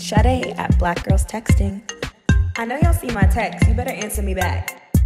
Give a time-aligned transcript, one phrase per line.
[0.00, 1.82] It's Sade at Black Girls Texting.
[2.56, 3.68] I know y'all see my text.
[3.68, 4.98] You better answer me back.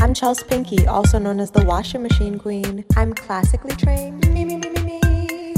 [0.00, 2.86] I'm Chels Pinky, also known as the washing machine queen.
[2.96, 4.26] I'm classically trained.
[4.32, 5.54] Me, me, me, me, me.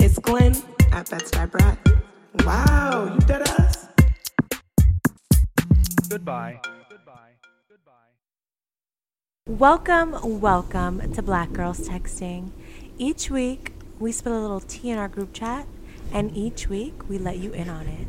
[0.00, 0.56] It's Glenn
[0.92, 1.78] at Bed-Stuy Brat.
[2.46, 3.88] Wow, you dead us.
[6.08, 6.60] Goodbye.
[6.88, 7.32] Goodbye.
[7.68, 7.92] Goodbye.
[9.46, 12.50] Welcome, welcome to Black Girls Texting.
[12.96, 15.66] Each week, we spill a little tea in our group chat,
[16.12, 18.06] and each week, we let you in on it.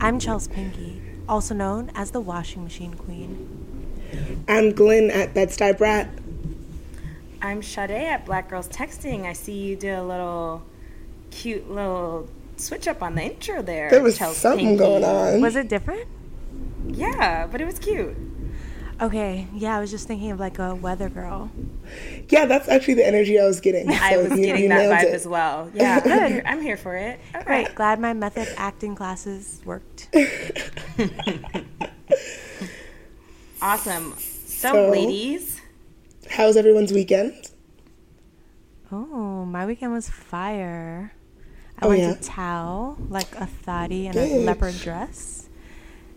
[0.00, 4.44] I'm Chels Pinky, also known as the washing machine queen.
[4.48, 6.08] I'm Glenn at Bed-Stuy Brat.
[7.42, 9.24] I'm Sade at Black Girls Texting.
[9.24, 10.62] I see you did a little
[11.30, 13.88] cute little switch up on the intro there.
[13.90, 14.78] There was Chels something Pinky.
[14.78, 15.40] going on.
[15.40, 16.06] Was it different?
[16.88, 18.16] Yeah, but it was cute.
[19.00, 21.50] Okay, yeah, I was just thinking of like a weather girl.
[22.28, 23.90] Yeah, that's actually the energy I was getting.
[23.92, 25.14] I was you- getting you that vibe it.
[25.14, 25.70] as well.
[25.74, 27.18] Yeah, I'm here, I'm here for it.
[27.34, 27.64] All right.
[27.64, 30.08] Great, glad my method acting classes worked.
[33.62, 34.14] Awesome.
[34.18, 35.60] So, So- ladies,
[36.30, 37.50] How's everyone's weekend?
[38.92, 41.12] Oh, my weekend was fire.
[41.78, 42.14] I Oh, went yeah?
[42.14, 45.48] to Tao, like a thotty in a leopard dress.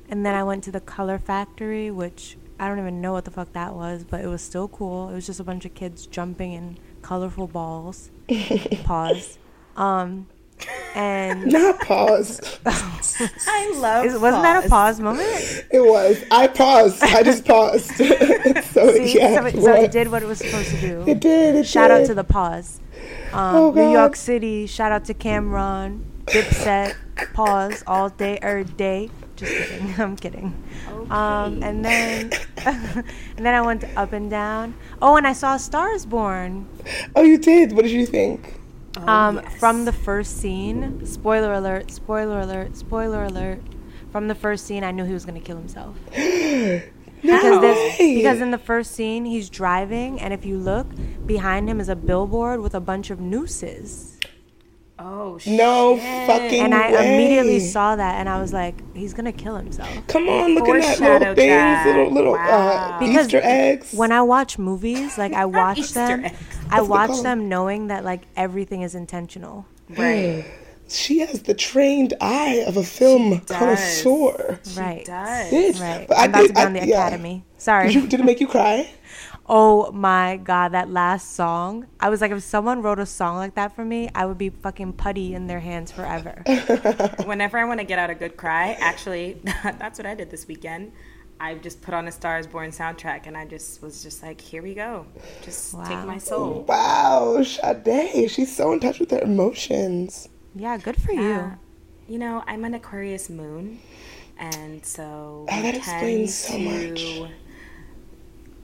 [0.10, 3.32] And then I went to the Color Factory, which I don't even know what the
[3.32, 5.10] fuck that was, but it was still cool.
[5.10, 8.10] It was just a bunch of kids jumping in colorful balls.
[8.86, 9.38] Pause.
[9.76, 10.28] Um,
[10.96, 12.40] and Not pause.
[12.66, 14.06] I love.
[14.06, 15.28] is, wasn't that a pause moment?
[15.72, 16.24] it was.
[16.32, 17.04] I paused.
[17.04, 17.88] I just paused.
[17.88, 21.04] so See, yeah, so, it, so it did what it was supposed to do.
[21.06, 21.56] It did.
[21.56, 22.80] It Shout out to the pause.
[23.34, 24.68] Um, Oh, New York City.
[24.68, 26.04] Shout out to Cam'ron.
[26.28, 26.96] Dipset.
[27.34, 29.10] Pause all day or day.
[29.36, 29.96] Just kidding.
[29.98, 30.64] I'm kidding.
[31.10, 32.32] Um, and then
[32.66, 34.76] and then I went up and down.
[35.02, 36.68] Oh, and I saw Stars Born.
[37.16, 37.74] Oh, you did.
[37.74, 38.60] What did you think?
[38.98, 39.60] Um, yes.
[39.60, 41.06] From the first scene.
[41.06, 41.92] Spoiler alert.
[41.92, 42.78] Spoiler alert.
[42.78, 43.62] Spoiler alert.
[44.12, 45.96] From the first scene, I knew he was gonna kill himself.
[47.26, 48.16] No because there's, way.
[48.16, 50.88] because in the first scene he's driving and if you look
[51.26, 54.13] behind him is a billboard with a bunch of nooses
[55.00, 55.54] Oh shit.
[55.54, 57.16] no fucking and i way.
[57.16, 60.82] immediately saw that and i was like he's gonna kill himself Come on, look at
[60.82, 61.88] that little Foreshadowed things, that.
[61.88, 62.48] little little Wow.
[62.96, 63.92] uh, Because Easter eggs.
[63.94, 66.38] when i watch movies like i watch them eggs.
[66.70, 70.46] i what watch call them knowing that like everything is intentional Right.
[70.88, 73.58] she has the trained eye of a film does.
[73.58, 74.60] connoisseur.
[74.78, 75.52] right Does.
[75.52, 75.82] Bitch.
[75.82, 77.08] right But I i'm about did- to be I- on the yeah.
[77.08, 78.90] academy sorry Did, you, did it make you cry?
[79.48, 83.56] Oh my god that last song i was like if someone wrote a song like
[83.56, 86.42] that for me i would be fucking putty in their hands forever
[87.26, 90.48] Whenever I want to get out a good cry, actually, that's what I did this
[90.48, 90.92] weekend.
[91.40, 94.62] I just put on a Stars Born soundtrack, and I just was just like, "Here
[94.62, 95.06] we go,
[95.42, 100.30] just take my soul." Wow, Sade, she's so in touch with her emotions.
[100.56, 101.56] yeah good for you Uh,
[102.08, 103.80] you know, I'm an Aquarius moon,
[104.38, 107.32] and so Oh, that explains so to much.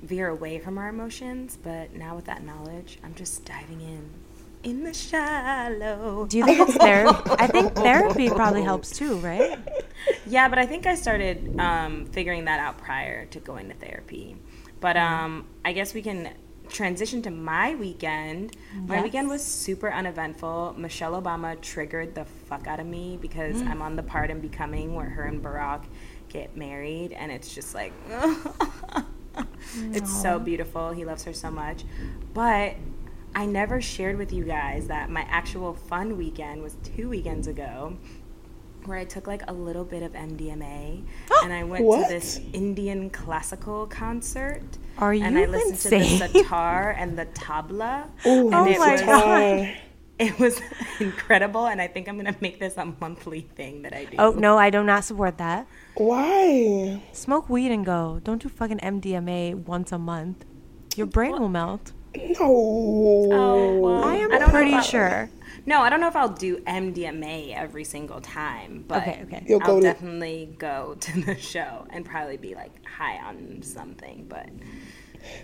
[0.04, 1.58] Veer away from our emotions.
[1.62, 4.10] But now with that knowledge, I'm just diving in,
[4.64, 6.26] in the shallow.
[6.28, 7.30] Do you think it's therapy?
[7.32, 9.58] I think therapy probably helps too, right?
[10.26, 14.38] Yeah, but I think I started um, figuring that out prior to going to therapy.
[14.80, 16.30] But um, I guess we can
[16.70, 18.56] transition to my weekend.
[18.88, 19.04] My Yes.
[19.04, 20.76] weekend was super uneventful.
[20.78, 24.96] Michelle Obama triggered the fuck out of me because I'm on the part in Becoming
[24.96, 25.84] where her and Barack
[26.30, 27.92] get married, and it's just like,
[29.94, 30.92] it's so beautiful.
[30.92, 31.86] He loves her so much.
[32.34, 32.76] But
[33.36, 37.98] I never shared with you guys that my actual fun weekend was two weekends ago
[38.86, 41.04] where I took like a little bit of MDMA
[41.44, 42.08] and I went What?
[42.08, 44.64] to this Indian classical concert.
[44.98, 48.10] Are you and I listened to the sitar and the tabla.
[48.26, 49.76] Ooh, and Oh my was God.
[50.20, 50.62] It was
[51.00, 54.18] incredible and I think I'm gonna make this a monthly thing that I do.
[54.20, 55.68] Oh no, I do not support that.
[55.96, 57.02] Why?
[57.14, 58.20] Smoke weed and go.
[58.24, 60.46] Don't do fucking MDMA once a month.
[60.96, 61.94] Your brain will melt.
[62.16, 62.36] No.
[63.32, 65.30] Oh, well, I am don't pretty if sure.
[65.66, 69.44] No, I don't know if I'll do MDMA every single time, but Okay, okay.
[69.48, 74.26] You'll I'll to- definitely go to the show and probably be like high on something.
[74.28, 74.50] But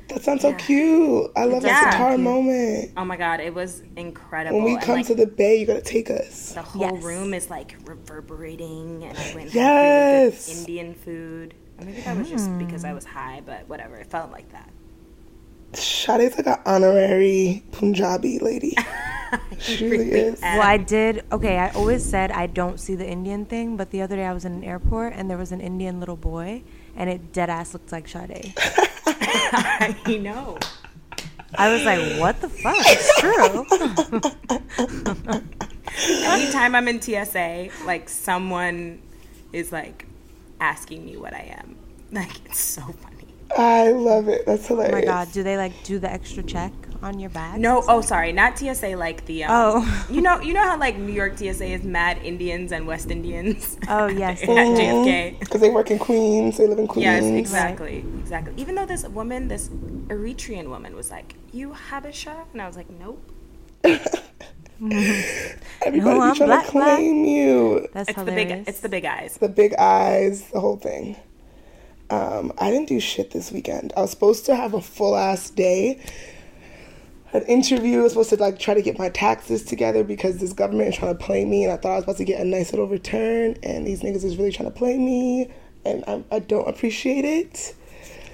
[0.07, 1.31] That sounds so cute.
[1.35, 2.21] I love does a guitar cute.
[2.21, 2.91] moment.
[2.97, 4.63] oh my god, it was incredible.
[4.63, 6.53] When we come like, to the bay, you gotta take us.
[6.53, 7.03] the whole Yes.
[7.03, 10.47] room is like reverberating, and I went and had really Yes.
[10.47, 11.53] good Indian food.
[11.77, 12.95] Or maybe that was just because I mm.
[12.95, 13.97] was high, but whatever.
[13.97, 14.69] It felt like that.
[15.73, 18.77] Sade's like an honorary Punjabi lady.
[19.59, 20.41] she really is.
[20.41, 21.25] Well, I did.
[21.31, 24.33] Okay, I always said I don't see the Indian thing, but the other day I
[24.33, 26.63] was in an airport and there was an Indian little boy,
[26.95, 28.53] and it dead ass looked like Sade.
[30.07, 30.57] I know.
[31.57, 32.75] I was like, what the fuck?
[32.79, 33.65] It's true.
[36.25, 39.01] Anytime I'm in TSA, like someone
[39.53, 40.05] is like
[40.59, 41.75] asking me what I am.
[42.11, 43.35] Like it's so funny.
[43.57, 44.45] I love it.
[44.45, 44.91] That's Oh hilarious.
[44.91, 46.71] my god, do they like do the extra check
[47.05, 47.59] on your bag?
[47.61, 50.05] No, oh sorry, not TSA like the um, Oh.
[50.09, 53.77] you know you know how like New York TSA is mad Indians and West Indians.
[53.87, 55.39] Oh, yes, at yes, JFK.
[55.39, 57.03] Because they work in Queens, they live in Queens.
[57.05, 58.53] Yes, exactly, exactly.
[58.57, 59.69] Even though this woman, this
[60.07, 63.21] Eritrean woman, was like, "You Habesha," and I was like, "Nope."
[64.81, 66.97] Everybody No, be I'm trying black, to black.
[66.97, 67.87] claim you.
[67.93, 68.47] That's It's hilarious.
[68.49, 69.37] the big, it's the big eyes.
[69.39, 71.15] The big eyes, the whole thing.
[72.09, 73.93] Um, I didn't do shit this weekend.
[73.97, 75.99] I was supposed to have a full ass day.
[77.35, 77.99] An interview.
[77.99, 80.95] I was supposed to like try to get my taxes together because this government is
[80.95, 82.87] trying to play me, and I thought I was about to get a nice little
[82.87, 85.51] return, and these niggas is really trying to play me,
[85.83, 87.75] and I, I don't appreciate it.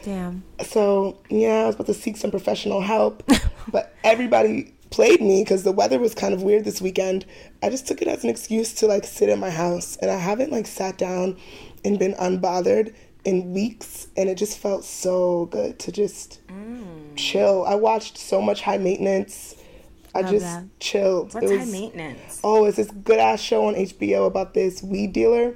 [0.03, 0.43] Damn.
[0.63, 3.23] So yeah, I was about to seek some professional help,
[3.71, 7.25] but everybody played me because the weather was kind of weird this weekend.
[7.63, 10.17] I just took it as an excuse to like sit in my house, and I
[10.17, 11.37] haven't like sat down
[11.83, 12.93] and been unbothered
[13.23, 16.90] in weeks, and it just felt so good to just mm.
[17.15, 17.65] Chill.
[17.65, 19.55] I watched so much High Maintenance.
[20.13, 20.79] I Love just that.
[20.79, 21.33] chilled.
[21.33, 22.39] What's It high maintenance?
[22.43, 25.55] Oh, it's this good ass show on HBO about this weed dealer.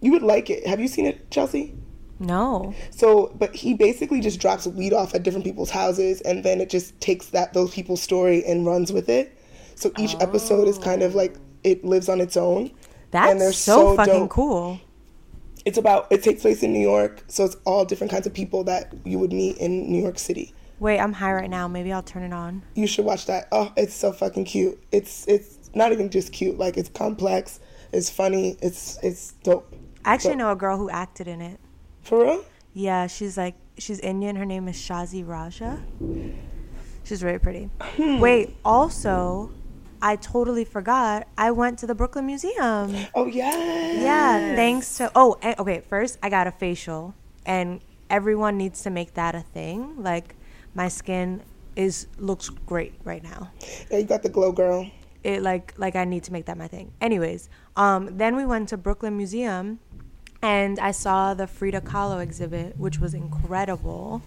[0.00, 0.66] You would like it.
[0.66, 1.74] Have you seen it, Chelsea?
[2.18, 2.74] No.
[2.90, 6.68] So, but he basically just drops weed off at different people's houses, and then it
[6.70, 9.36] just takes that those people's story and runs with it.
[9.74, 12.70] So each episode is kind of like it lives on its own.
[13.10, 14.30] That's they're so, so fucking dope.
[14.30, 14.80] cool.
[15.64, 18.64] It's about it takes place in New York, so it's all different kinds of people
[18.64, 20.54] that you would meet in New York City.
[20.78, 21.68] Wait, I'm high right now.
[21.68, 22.62] Maybe I'll turn it on.
[22.74, 23.48] You should watch that.
[23.50, 24.82] Oh, it's so fucking cute.
[24.92, 26.58] It's it's not even just cute.
[26.58, 27.60] Like it's complex.
[27.92, 28.56] It's funny.
[28.60, 29.74] It's it's dope.
[30.04, 30.38] I actually Dope.
[30.38, 31.58] know a girl who acted in it.
[32.02, 32.44] For real?
[32.74, 34.36] Yeah, she's like she's Indian.
[34.36, 35.82] Her name is Shazi Raja.
[37.04, 37.70] She's very pretty.
[37.80, 38.20] Hmm.
[38.20, 39.50] Wait, also,
[40.02, 41.26] I totally forgot.
[41.38, 42.94] I went to the Brooklyn Museum.
[43.14, 43.92] Oh yeah.
[43.92, 45.82] Yeah, thanks to Oh, okay.
[45.88, 47.14] First, I got a facial,
[47.46, 47.80] and
[48.10, 50.02] everyone needs to make that a thing.
[50.02, 50.35] Like,
[50.76, 51.42] my skin
[51.74, 53.50] is looks great right now.
[53.90, 54.88] Yeah, you got the glow girl.
[55.24, 56.92] it like like I need to make that my thing.
[57.00, 59.80] Anyways, um, then we went to Brooklyn Museum,
[60.42, 64.22] and I saw the Frida Kahlo exhibit, which was incredible.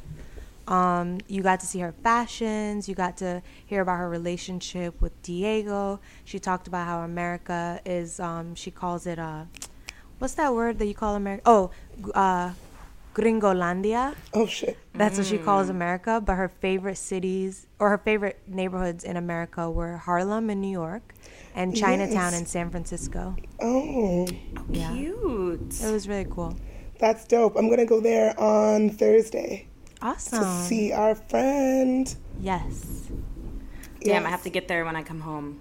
[0.68, 2.90] Um, you got to see her fashions.
[2.90, 6.00] You got to hear about her relationship with Diego.
[6.26, 8.20] She talked about how America is.
[8.20, 9.46] Um, she calls it uh,
[10.20, 11.44] what's that word that you call America?
[11.46, 11.72] Oh,
[12.14, 12.52] uh,
[13.20, 14.16] Gringolandia.
[14.34, 14.78] Oh shit.
[14.94, 16.22] That's what she calls America.
[16.24, 21.14] But her favorite cities or her favorite neighborhoods in America were Harlem in New York
[21.56, 22.40] and Chinatown Yes.
[22.40, 23.36] in San Francisco.
[23.62, 24.28] Oh.
[24.70, 24.94] Yeah.
[24.94, 25.76] Cute.
[25.84, 26.56] It was really cool.
[27.00, 27.56] That's dope.
[27.58, 29.68] I'm gonna go there on Thursday
[30.02, 30.44] Awesome.
[30.44, 32.14] to see our friend.
[32.42, 33.10] Yes,
[34.02, 35.60] Damn, I have to get there when I come home.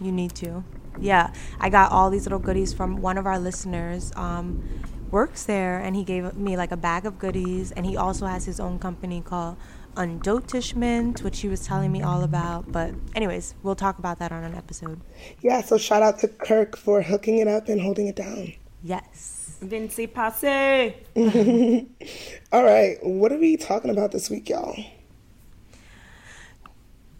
[0.00, 0.62] you need to.
[1.00, 4.12] Yeah, I got all these little goodies from one of our listeners.
[4.16, 4.62] Um,
[5.12, 8.44] works there, and he gave me like a bag of goodies, and he also has
[8.44, 9.56] his own company called
[9.96, 12.70] Undotishment, which he was telling me all about.
[12.70, 15.00] But anyways, we'll talk about that on an episode.
[15.40, 18.54] Yeah, so shout out to Kirk for hooking it up and holding it down.
[18.82, 19.58] Yes.
[19.60, 20.94] Vinci Passe.
[22.52, 24.76] All right, what are we talking about this week, y'all?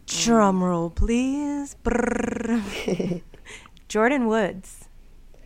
[0.07, 1.75] Drum roll, please.
[3.89, 4.88] Jordyn Woods.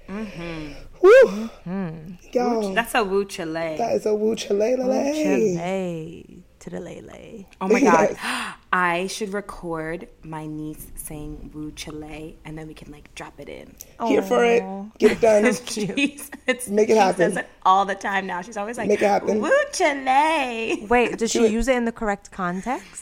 [0.09, 0.73] Mm-hmm.
[1.03, 1.47] Woo!
[1.65, 1.91] Hmm.
[2.33, 3.77] Y'all, That's a woo chile.
[3.79, 7.45] that is a woo chile Chile to the lele.
[7.61, 8.11] Oh my god.
[8.13, 8.55] Yes.
[8.73, 13.49] I should record my niece saying woo chile and then we can like drop it
[13.49, 13.75] in.
[14.07, 14.63] Here for it.
[14.99, 15.53] Get it done.
[15.67, 17.17] She's, it's, Make it she happen.
[17.33, 18.41] says it all the time now.
[18.43, 19.41] She's always like, Make it happen.
[19.41, 20.87] woo chile.
[20.89, 23.02] Wait, does she use it in the correct context?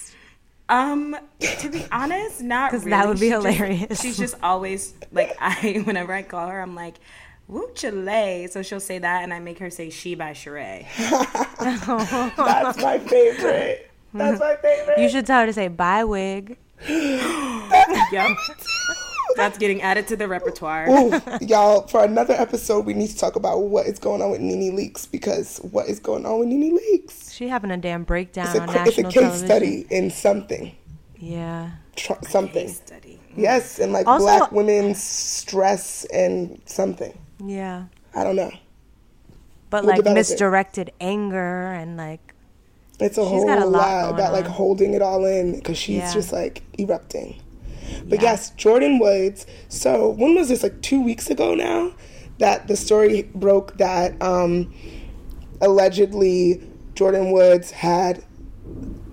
[0.71, 2.91] Um, to be honest, not 'Cause really.
[2.91, 4.01] that would be She just- hilarious.
[4.01, 5.83] she's just always like I.
[5.85, 6.95] Whenever I call her, I'm like,
[7.49, 10.87] "Woo chile," so she'll say that, and I make her say "She" by Sheree.
[12.37, 13.91] That's my favorite.
[14.15, 14.99] That's my favorite.
[14.99, 16.57] You should tell her to say bye wig.
[18.13, 18.37] Yep,
[19.37, 20.89] that's getting added to the repertoire.
[20.89, 24.41] Ooh, y'all, for another episode, we need to talk about what is going on with
[24.41, 27.33] NeNe Leakes because what is going on with NeNe Leakes?
[27.35, 29.47] She having a damn breakdown It's a, on cr- it's a case television.
[29.47, 30.75] study in something.
[31.17, 31.71] Yeah.
[31.97, 32.67] Tr- something.
[32.67, 33.21] Case study.
[33.37, 37.17] Yes, and like Also- black women's stress and something.
[37.45, 37.85] Yeah.
[38.15, 38.51] I don't know.
[39.71, 40.21] But We'll like develop it.
[40.21, 42.35] misdirected anger and like
[42.99, 45.55] It's a She's whole got a lot lot, going about like holding it all in
[45.55, 46.13] because she's Yeah.
[46.13, 47.41] just like erupting.
[48.07, 48.33] But Yeah.
[48.33, 49.47] yes, Jordyn Woods.
[49.69, 50.63] So when was this?
[50.63, 51.93] Like two weeks ago now,
[52.39, 54.73] that the story broke that um,
[55.61, 56.63] allegedly
[56.95, 58.25] Jordyn Woods had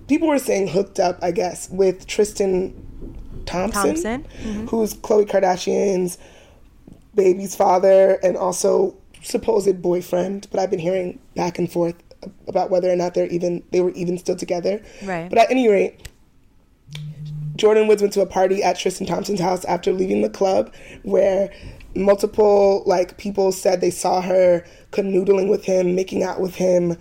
[0.08, 2.74] people were saying hooked up, I guess, with Tristan
[3.46, 4.66] Thompson, Thompson, mm-hmm.
[4.68, 6.18] who's Khloe Kardashian's
[7.16, 10.48] baby's father and also supposed boyfriend.
[10.52, 11.96] But I've been hearing back and forth
[12.48, 14.82] about whether or not they're even they were even still together.
[15.04, 15.30] Right.
[15.30, 16.08] But at any rate,
[17.58, 20.74] Jordyn Woods went to a party at Tristan Thompson's house after leaving the club
[21.04, 21.52] where
[21.96, 26.98] multiple like people said they saw her canoodling with him, making out with him,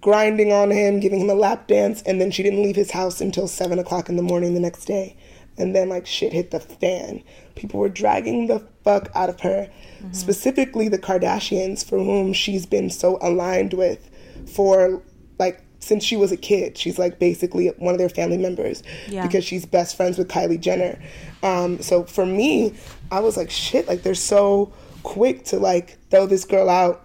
[0.00, 3.20] grinding on him, giving him a lap dance, and then she didn't leave his house
[3.20, 5.16] until seven o'clock in the morning the next day.
[5.58, 7.22] And then like shit hit the fan.
[7.54, 9.68] People were dragging the fuck out of her.
[9.98, 10.12] Mm-hmm.
[10.12, 14.08] Specifically the Kardashians, for whom she's been so aligned with
[14.48, 15.02] for
[15.38, 16.78] like since she was a kid.
[16.78, 19.26] She's like basically one of their family members yeah.
[19.26, 20.98] because she's best friends with Kylie Jenner.
[21.42, 22.74] Um, so for me,
[23.10, 24.72] I was like, shit, like they're so
[25.02, 27.04] quick to like throw this girl out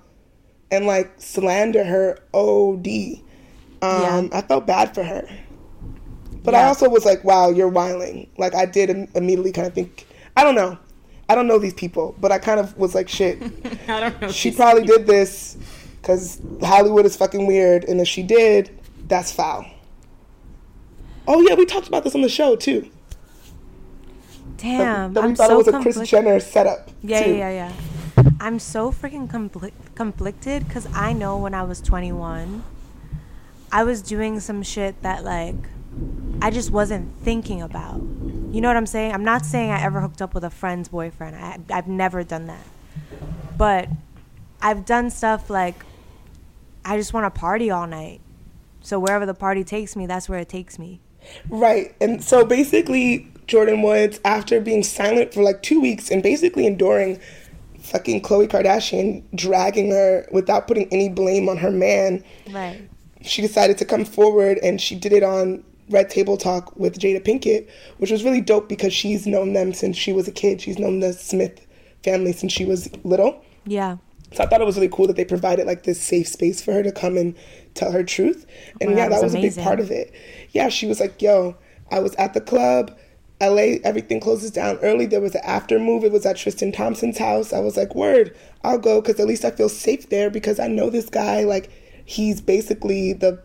[0.70, 2.88] and like slander her OD.
[3.82, 4.28] Um, yeah.
[4.34, 5.28] I felt bad for her.
[6.44, 6.62] But yeah.
[6.62, 8.30] I also was like, wow, you're whiling.
[8.38, 10.06] Like I did immediately kind of think,
[10.36, 10.78] I don't know.
[11.28, 13.42] I don't know these people, but I kind of was like, shit.
[13.88, 14.32] I don't know.
[14.32, 14.98] She probably people.
[14.98, 15.58] did this
[16.06, 18.70] because Hollywood is fucking weird, and if she did,
[19.08, 19.66] that's foul.
[21.28, 22.92] Oh yeah, we talked about this on the show too.
[24.58, 26.92] Damn, that, that we I'm thought so it was a Kris Jenner setup.
[27.02, 27.36] Yeah, too.
[27.36, 32.64] yeah, yeah, I'm so freaking compli- conflicted because I know when I was 21,
[33.72, 35.56] I was doing some shit that like
[36.40, 37.96] I just wasn't thinking about.
[37.98, 39.12] You know what I'm saying?
[39.12, 41.36] I'm not saying I ever hooked up with a friend's boyfriend.
[41.36, 42.66] I, I've never done that,
[43.58, 43.90] but
[44.62, 45.84] I've done stuff like
[46.86, 48.22] I just want to party all night.
[48.82, 51.02] So wherever the party takes me, that's where it takes me.
[51.50, 51.96] Right.
[52.00, 57.20] And so basically, Jordyn Woods, after being silent for like two weeks and basically enduring
[57.80, 62.88] fucking Khloe Kardashian dragging her without putting any blame on her man, right.
[63.22, 67.24] she decided to come forward and she did it on Red Table Talk with Jada
[67.24, 70.62] Pinkett, which was really dope because she's known them since she was a kid.
[70.62, 71.66] She's known the Smith
[72.04, 73.44] family since she was little.
[73.66, 73.98] Yeah.
[74.34, 76.74] So I thought it was really cool that they provided like this safe space for
[76.74, 77.36] her to come and
[77.74, 78.46] tell her truth.
[78.82, 80.14] And wow, yeah, that was, was a big part of it.
[80.52, 81.56] Yeah, she was like, yo,
[81.92, 82.98] I was at the club.
[83.42, 85.06] LA, everything closes down early.
[85.06, 86.04] There was an after move.
[86.04, 87.52] It was at Tristan Thompson's house.
[87.52, 90.68] I was like, word, I'll go because at least I feel safe there because I
[90.68, 91.44] know this guy.
[91.44, 91.70] Like,
[92.06, 93.44] he's basically the,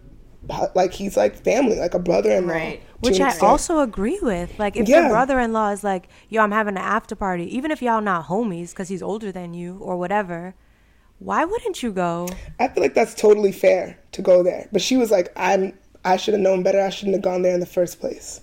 [0.76, 2.54] like, he's like family, like a brother in law.
[2.54, 2.82] Right.
[3.00, 3.50] Which I extent.
[3.50, 4.56] also agree with.
[4.60, 5.00] Like, if yeah.
[5.00, 8.00] your brother in law is like, yo, I'm having an after party, even if y'all
[8.00, 10.54] not homies because he's older than you or whatever,
[11.20, 12.28] why wouldn't you go?
[12.58, 14.68] I feel like that's totally fair to go there.
[14.72, 15.74] But she was like, I'm
[16.04, 16.80] I should have known better.
[16.80, 18.40] I shouldn't have gone there in the first place.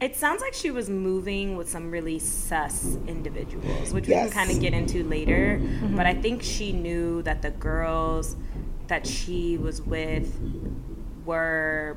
[0.00, 4.28] It sounds like she was moving with some really sus individuals, which we yes.
[4.28, 5.58] can kind of get into later.
[5.60, 5.96] Mm-hmm.
[5.96, 8.36] But I think she knew that the girls
[8.86, 10.40] that she was with
[11.24, 11.96] were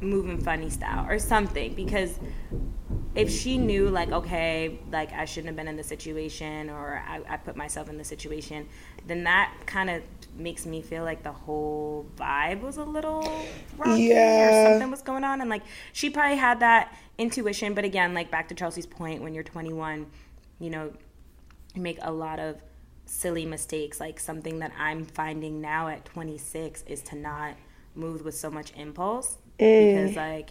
[0.00, 2.18] moving funny style or something because
[3.14, 7.20] if she knew like okay like i shouldn't have been in the situation or i,
[7.28, 8.68] I put myself in the situation
[9.06, 10.02] then that kind of
[10.38, 13.22] makes me feel like the whole vibe was a little
[13.76, 14.66] rocky yeah.
[14.66, 15.40] or something was going on.
[15.40, 15.62] And like
[15.92, 17.74] she probably had that intuition.
[17.74, 20.06] But again like back to chelsea's point when you're 21
[20.60, 20.92] you know
[21.74, 22.56] you make a lot of
[23.06, 24.00] silly mistakes.
[24.00, 27.56] Like something that i'm finding now at 26 is to not
[27.94, 29.94] move with so much impulse mm.
[29.94, 30.50] because like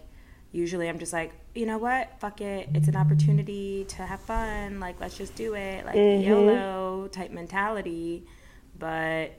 [0.52, 4.80] usually I'm just like, you know what, fuck it, it's an opportunity to have fun.
[4.80, 6.28] Like let's just do it, like mm-hmm.
[6.28, 8.26] YOLO type mentality.
[8.80, 9.32] But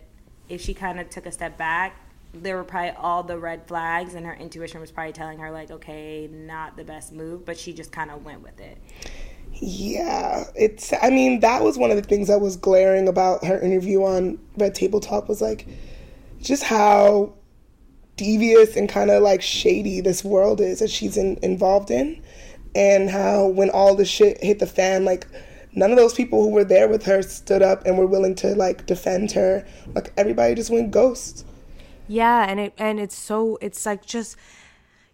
[0.48, 1.96] if she kind of took a step back,
[2.34, 5.70] there were probably all the red flags, and her intuition was probably telling her like,
[5.70, 8.78] okay, not the best move, but she just kind of went with it.
[9.54, 10.92] Yeah, it's.
[11.02, 14.38] I mean, that was one of the things that was glaring about her interview on
[14.56, 15.66] Red Table Talk was like,
[16.40, 17.32] just how
[18.18, 22.22] devious and kind of like shady this world is that she's in, involved in.
[22.74, 25.26] And how when all the shit hit the fan like
[25.72, 28.54] none of those people who were there with her stood up and were willing to
[28.54, 29.66] like defend her.
[29.94, 31.46] Like everybody just went ghost.
[32.08, 34.36] Yeah and it and it's so it's like just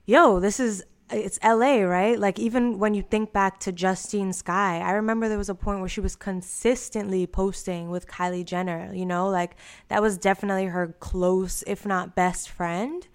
[0.06, 2.18] yo this is it's LA, right?
[2.18, 5.80] Like even when you think back to Justine Skye, I remember there was a point
[5.80, 9.56] where she was consistently posting with Kylie Jenner, you know, like
[9.88, 13.06] that was definitely her close, if not best friend.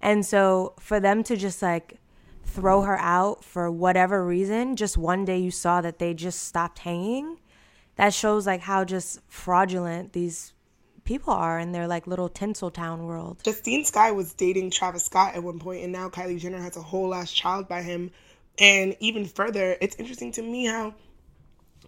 [0.00, 1.98] And so for them to just like
[2.44, 6.80] throw her out for whatever reason, just one day you saw that they just stopped
[6.80, 7.38] hanging,
[7.96, 10.52] that shows like how just fraudulent these
[11.08, 13.40] people are in their like little tinsel town world.
[13.42, 16.82] Justine Skye was dating Travis Scott at one point, and now Kylie Jenner has a
[16.82, 18.10] whole ass child by him.
[18.58, 20.94] And even further, it's interesting to me how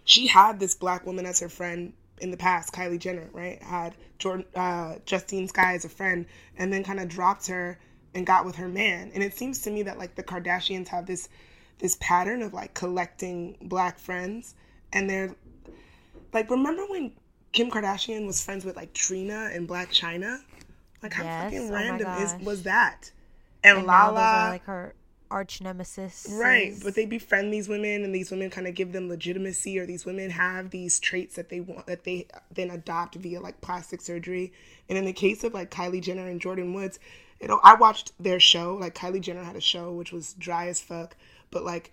[0.05, 3.61] she had this black woman as her friend in the past, Kylie Jenner, right?
[3.61, 6.25] Had Jordyn, uh, Justine Skye as a friend,
[6.57, 7.77] and then kind of dropped her
[8.15, 9.11] and got with her man.
[9.13, 11.29] And it seems to me that like the Kardashians have this
[11.77, 14.55] this pattern of like collecting black friends
[14.93, 15.35] and they're
[16.31, 17.11] like remember when
[17.51, 20.41] Kim Kardashian was friends with like Trina and Blac Chyna?
[21.03, 21.43] Like how Yes.
[21.43, 23.11] fucking Oh random is was that?
[23.63, 24.93] And, And Lala like her
[25.29, 26.27] arch nemesis.
[26.29, 29.85] Right, but they befriend these women, and these women kind of give them legitimacy, or
[29.85, 34.01] these women have these traits that they want that they then adopt via like plastic
[34.01, 34.51] surgery.
[34.89, 36.99] And in the case of like Kylie Jenner and Jordyn Woods,
[37.41, 38.75] you know, I watched their show.
[38.75, 41.15] Like Kylie Jenner had a show which was dry as fuck,
[41.49, 41.91] but like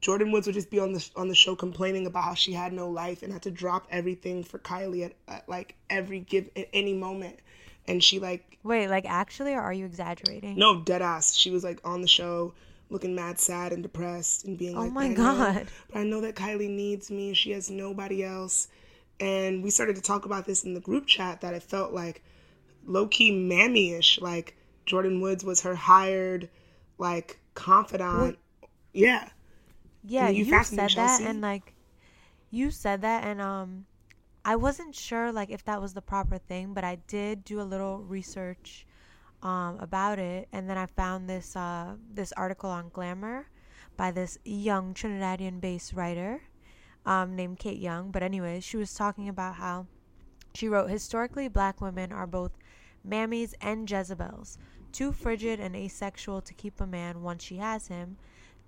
[0.00, 2.72] Jordyn Woods would just be on the on the show complaining about how she had
[2.72, 6.68] no life and had to drop everything for Kylie at, at like every give at
[6.72, 7.38] any moment,
[7.86, 10.56] and she like Wait, like actually, or are you exaggerating?
[10.58, 11.34] no, dead ass.
[11.34, 12.52] She was like on the show
[12.90, 15.66] looking mad sad and depressed and being like, Oh like, my "I know, God.
[15.92, 17.34] but I know that Kylie needs me.
[17.34, 18.68] She has nobody else.
[19.20, 22.22] And we started to talk about this in the group chat that it felt like
[22.86, 24.20] low key mammy ish.
[24.20, 26.48] Like Jordyn Woods was her hired,
[26.98, 28.38] like, confidant.
[28.92, 29.28] Yeah.
[30.02, 31.74] Yeah, you you, said that, and like,
[32.50, 33.86] you said that, and um,
[34.44, 37.62] I wasn't sure like if that was the proper thing, but I did do a
[37.62, 38.86] little research,
[39.42, 43.48] um, about it, and then I found this uh this article on Glamour,
[43.96, 46.42] by this young Trinidadian-based writer,
[47.04, 48.10] um, named Kate Young.
[48.10, 49.86] But anyways, she was talking about how
[50.54, 52.52] she wrote historically black women are both
[53.06, 54.58] mammies and Jezebels,
[54.92, 58.16] too frigid and asexual to keep a man once she has him,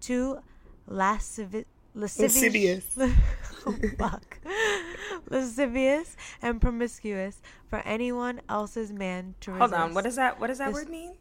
[0.01, 0.41] too
[0.89, 2.99] lascivi- lascivious, Lascivious.
[3.67, 4.39] oh, fuck.
[5.31, 9.73] lascivious and promiscuous for anyone else's man to resist.
[9.75, 9.95] Hold on.
[9.95, 10.41] What does that?
[10.41, 11.15] What does that This- word mean?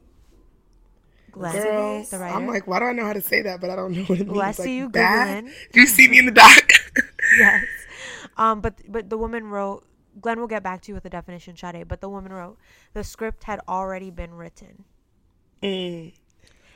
[1.32, 2.18] Glenn, Girl, the?
[2.26, 3.62] I'm like, why do I know how to say that?
[3.62, 4.38] But I don't know what it means.
[4.38, 5.46] Well, like, you bad?
[5.46, 5.54] Googling.
[5.72, 6.72] Do you see me in the doc?
[7.40, 7.64] yes.
[8.36, 9.86] Um, but but the woman wrote.
[10.20, 11.88] Glenn will get back to you with the definition, Sade.
[11.88, 12.58] But the woman wrote
[12.94, 14.84] the script had already been written,
[15.64, 16.12] Mm.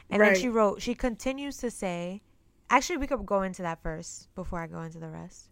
[0.10, 0.82] and then she wrote.
[0.82, 2.22] She continues to say.
[2.70, 5.50] Actually, we could go into that first before I go into the rest.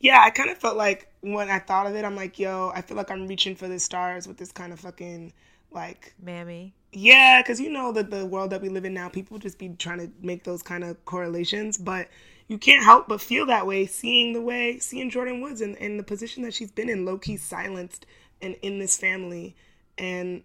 [0.00, 2.80] Yeah, I kind of felt like when I thought of it, I'm like, yo, I
[2.80, 5.32] feel like I'm reaching for the stars with this kind of fucking
[5.70, 6.74] like, Mammy.
[6.92, 9.68] yeah, because you know that the world that we live in now, people just be
[9.70, 12.08] trying to make those kind of correlations, but
[12.48, 15.98] you can't help but feel that way, seeing the way, seeing Jordyn Woods and, and
[15.98, 18.06] the position that she's been in, low key silenced
[18.40, 19.56] and in this family.
[19.98, 20.42] And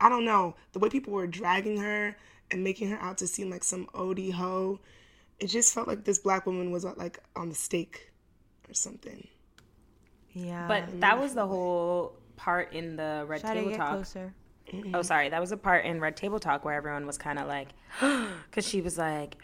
[0.00, 2.16] I don't know, the way people were dragging her
[2.50, 4.80] and making her out to seem like some OD hoe,
[5.42, 8.12] it just felt like this black woman was uh, like on the stake
[8.68, 9.26] or something.
[10.32, 10.68] Yeah.
[10.68, 11.00] But mm-hmm.
[11.00, 13.90] that was the whole part in the Red Sade, Table get Talk.
[13.90, 14.34] closer.
[14.94, 15.28] Oh, sorry.
[15.28, 17.68] That was a part in Red Table Talk where everyone was kind of like,
[18.00, 19.36] because she was like,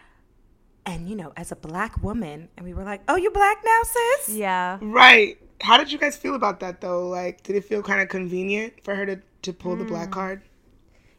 [0.87, 3.81] and you know, as a black woman, and we were like, oh, you black now,
[3.83, 4.37] sis?
[4.37, 4.79] Yeah.
[4.81, 5.37] Right.
[5.61, 7.09] How did you guys feel about that though?
[7.09, 10.13] Like, did it feel kind of convenient for her to, to pull the black mm.
[10.13, 10.43] card?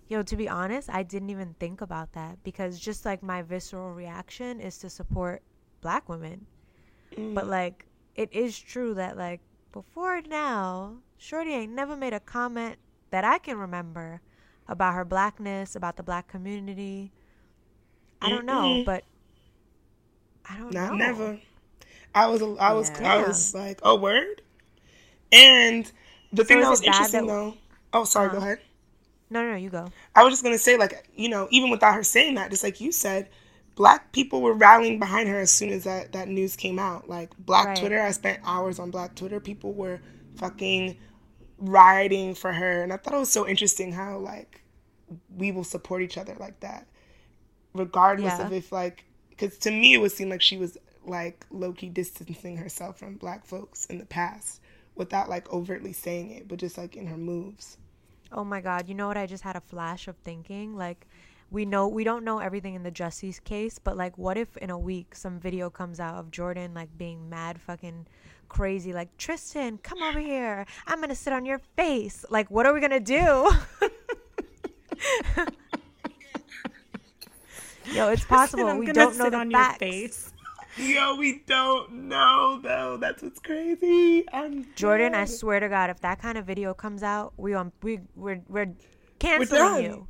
[0.10, 3.94] Yo, to be honest, I didn't even think about that because just like my visceral
[3.94, 5.42] reaction is to support
[5.82, 6.46] black women.
[7.16, 9.40] But like it is true that like
[9.72, 12.78] before now, Shorty ain't never made a comment
[13.12, 14.22] that I can remember
[14.68, 17.12] about her blackness, about the black community.
[18.22, 19.04] I don't know, but
[20.50, 20.98] I don't Not know.
[20.98, 21.40] never.
[22.16, 23.14] I was I was Yeah.
[23.14, 24.42] I was like, oh word.
[25.32, 25.92] And
[26.34, 27.54] the thing that was interesting that- though.
[27.94, 28.30] Oh, sorry.
[28.30, 28.46] Go Uh-huh.
[28.46, 28.60] ahead.
[29.30, 29.88] No, no, no, you go.
[30.16, 32.82] I was just gonna say, like, you know, even without her saying that, just like
[32.82, 33.30] you said,
[33.76, 37.08] black people were rallying behind her as soon as that that news came out.
[37.10, 37.78] Like Black Right.
[37.78, 39.40] Twitter, I spent hours on Black Twitter.
[39.40, 40.02] People were
[40.36, 40.98] fucking
[41.58, 44.62] rioting for her, and I thought it was so interesting how like
[45.36, 46.88] we will support each other like that,
[47.74, 48.48] regardless Yeah.
[48.48, 51.90] of if like, because to me it would seem like she was like low key
[51.90, 54.62] distancing herself from black folks in the past
[54.96, 57.78] without like overtly saying it, but just like in her moves.
[58.32, 60.76] Oh my god, you know what I just had a flash of thinking?
[60.76, 61.08] Like
[61.52, 64.70] we know we don't know everything in the Jussie case, but like what if in
[64.70, 68.06] a week some video comes out of Jordyn like being mad fucking
[68.48, 70.66] crazy like Tristan, come over here.
[70.88, 72.26] I'm going to sit on your face.
[72.30, 73.52] Like what are we going to do?
[77.94, 78.78] Yo, it's possible.
[78.78, 80.34] We don't know sit the on facts.
[80.80, 80.96] Your face.
[80.96, 82.98] Yo, we don't know though.
[82.98, 84.26] That's what's crazy.
[84.34, 87.72] I'm Jordyn, I swear to God, if that kind of video comes out, we on
[87.82, 88.74] we we're we're
[89.20, 89.84] canceling done.
[89.84, 90.08] you.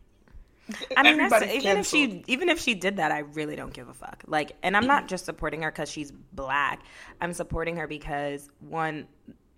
[0.95, 3.73] I mean, that's, Everybody's even if she even if she did that, I really don't
[3.73, 4.23] give a fuck.
[4.27, 6.83] Like, and I'm not just supporting her because she's black.
[7.19, 9.07] I'm supporting her because one,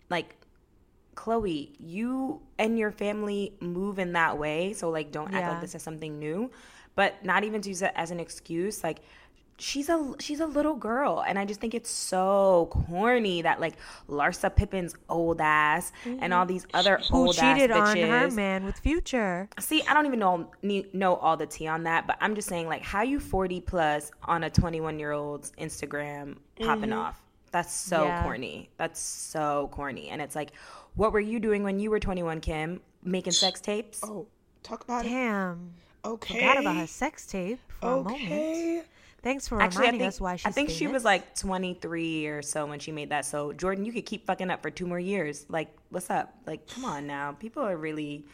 [0.10, 0.38] like,
[1.16, 5.50] Khloe, you and your family move in that way, so like, don't act Yeah.
[5.52, 6.50] like this is something new.
[6.96, 8.82] But not even to use it as an excuse.
[8.84, 9.00] Like,
[9.58, 13.76] she's a she's a little girl and i just think it's so corny that like
[14.10, 16.70] larsa pippen's old ass and all these mm.
[16.74, 19.48] other Who old ass cheated on bitches her man with Future?
[19.60, 20.50] see i don't even know
[20.94, 24.12] know all the tea on that but i'm just saying like how you 40 plus
[24.24, 27.00] on a 21 year old's instagram popping mm-hmm.
[27.00, 28.24] off that's so Yeah.
[28.24, 30.52] corny that's so corny and it's like
[30.96, 34.28] what were you doing when you were 21 kim making sex tapes Oh,
[34.64, 35.10] talk about it.
[35.10, 35.74] Damn.
[36.04, 36.40] Okay.
[36.40, 38.86] Forgot about her sex tape for a moment.
[39.24, 42.42] Thanks for Actually, reminding think, us why she's I think she was like 23 or
[42.42, 43.26] so when she made that.
[43.26, 45.46] So, Jordyn, you could keep fucking up for two more years.
[45.48, 46.34] Like, what's up?
[46.48, 47.34] Like, come on now.
[47.34, 48.26] People are really.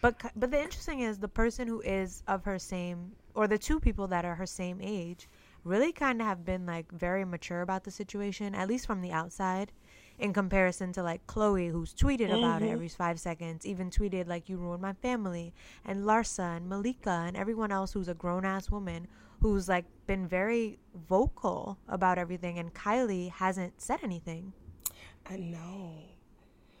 [0.00, 3.80] But but the interesting is the person who is of her same or the two
[3.80, 5.28] people that are her same age
[5.64, 9.10] really kind of have been like very mature about the situation at least from the
[9.10, 9.72] outside
[10.18, 12.74] in comparison to like Khloe who's tweeted about it mm-hmm.
[12.74, 17.36] every 5 seconds even tweeted like you ruined my family and Larsa and Malika and
[17.36, 19.08] everyone else who's a grown ass woman
[19.44, 24.54] who's like been very vocal about everything and Kylie hasn't said anything.
[25.26, 25.96] I know.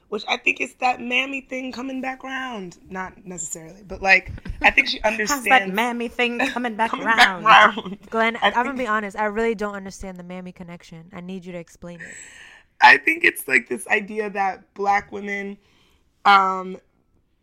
[0.08, 2.78] Which I think is that mammy thing coming back around.
[2.88, 5.44] Not necessarily, but like I think she understands.
[5.44, 7.44] that mammy thing coming back coming around?
[7.44, 7.98] back round.
[8.08, 9.14] Glenn, I I'm gonna be honest.
[9.18, 11.10] I really don't understand the Mammy connection.
[11.12, 12.14] I need you to explain it.
[12.80, 15.58] I think it's like this idea that black women
[16.24, 16.78] um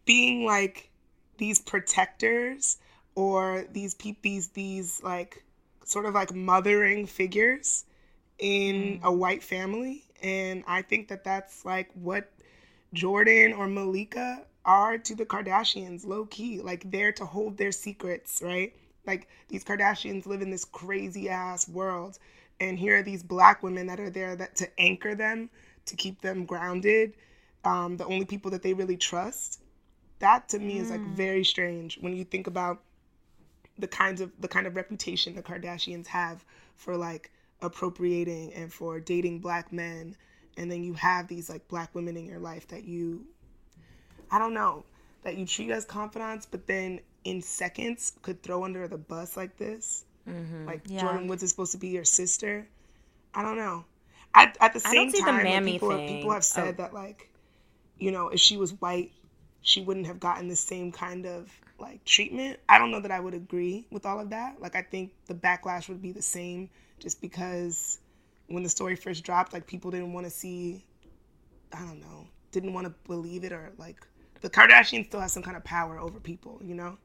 [0.05, 0.89] being like
[1.37, 2.77] these protectors
[3.15, 5.43] or these peop these these like
[5.83, 7.85] sort of like mothering figures
[8.39, 10.03] in a white family.
[10.21, 12.31] And I think that that's like what
[12.95, 18.41] Jordyn or Malika are to the Kardashians low key like they're to hold their secrets
[18.43, 18.73] right?
[19.05, 22.19] Like these Kardashians live in this crazy ass world.
[22.59, 25.49] And here are these black women that are there that to anchor them
[25.87, 27.15] to keep them grounded
[27.63, 29.61] um, the only people that they really trust.
[30.19, 32.81] That to me is like very strange when you think about
[33.81, 38.99] the kinds of the kind of reputation the Kardashians have for like appropriating and for
[38.99, 40.15] dating black men
[40.57, 43.25] and then you have these like black women in your life that you
[44.31, 44.85] I don't know
[45.23, 49.57] that you treat as confidants but then in seconds could throw under the bus like
[49.57, 50.65] this mm-hmm.
[50.65, 51.01] like Yeah.
[51.01, 52.67] Jordyn Woods is supposed to be your sister
[53.33, 53.85] I don't know
[54.33, 56.07] at, at the I same don't see the time like, mammy people, thing.
[56.17, 56.83] people have said Oh.
[56.83, 57.29] that like
[57.99, 59.11] you know if she was white
[59.61, 62.59] she wouldn't have gotten the same kind of like treatment.
[62.69, 64.61] I don't know that I would agree with all of that.
[64.61, 67.99] Like I think the backlash would be the same just because
[68.47, 70.85] when the story first dropped, like people didn't want to see
[71.73, 74.05] I don't know, didn't want to believe it or like
[74.41, 76.97] the Kardashians still have some kind of power over people, you know?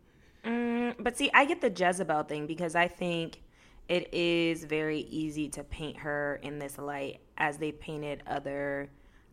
[0.44, 3.42] Mm, but see, I get the Jezebel thing because I think
[3.88, 8.88] it is very easy to paint her in this light as they painted other,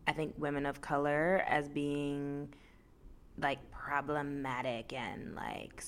[0.06, 2.52] I think, women of color as being
[3.38, 5.82] like problematic and like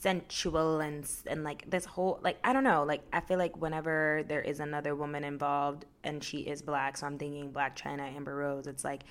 [0.00, 4.24] sensual and and like this whole like I don't know like I feel like whenever
[4.26, 8.34] there is another woman involved and she is black so I'm thinking Blac Chyna Amber
[8.34, 9.02] Rose it's like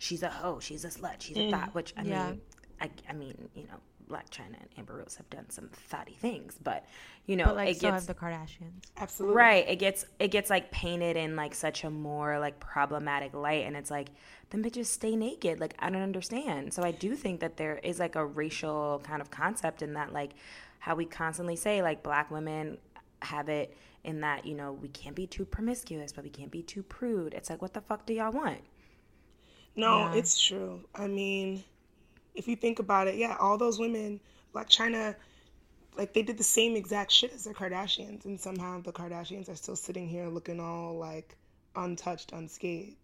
[0.00, 1.74] she's a hoe she's a slut she's a thought mm.
[1.74, 2.26] which I Yeah.
[2.30, 2.40] mean
[2.80, 3.78] I, I mean you know
[4.10, 6.84] Blac Chyna and Amber Rose have done some thotty things but
[7.26, 8.90] you know But like, it so gets have the Kardashians.
[8.96, 9.36] Absolutely.
[9.36, 13.64] right it gets it gets like painted in like such a more like problematic light
[13.66, 14.08] and it's like
[14.50, 17.98] them bitches stay naked like i don't understand so i do think that there is
[17.98, 20.32] like a racial kind of concept in that like
[20.80, 22.78] how we constantly say like black women
[23.22, 26.62] have it in that you know we can't be too promiscuous but we can't be
[26.62, 28.60] too prude it's like what the fuck do y'all want
[29.76, 30.14] No, Yeah.
[30.14, 30.80] it's true.
[30.94, 31.64] I mean,
[32.34, 34.20] if you think about it, yeah, all those women,
[34.52, 35.14] like Chyna,
[35.96, 39.56] like they did the same exact shit as the Kardashians, and somehow the Kardashians are
[39.56, 41.36] still sitting here looking all like
[41.76, 42.96] untouched, unscathed.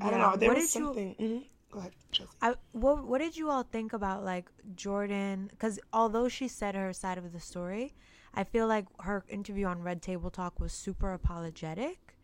[0.00, 0.36] I don't know.
[0.36, 1.14] There What was did you- something.
[1.16, 1.44] mhm.
[1.70, 2.30] Go ahead, Chelsea.
[2.40, 5.50] I, what what did you all think about like Jordyn?
[5.50, 7.94] Because although she said her side of the story,
[8.32, 12.14] I feel like her interview on Red Table Talk was super apologetic,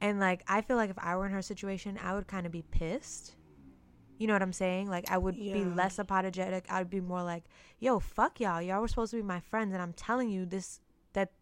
[0.00, 2.52] and like I feel like if I were in her situation, I would kind of
[2.52, 3.34] be pissed.
[4.18, 4.88] You know what I'm saying?
[4.88, 6.66] Like I would be less apologetic.
[6.70, 7.44] I would be more like,
[7.78, 8.62] "Yo, fuck y'all.
[8.62, 10.80] Y'all were supposed to be my friends, and I'm telling you this
[11.12, 11.32] that."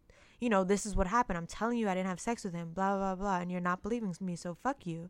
[0.41, 1.37] You know, this is what happened.
[1.37, 3.81] I'm telling you I didn't have sex with him, blah, blah, blah, and you're not
[3.81, 5.09] believing me, so fuck you.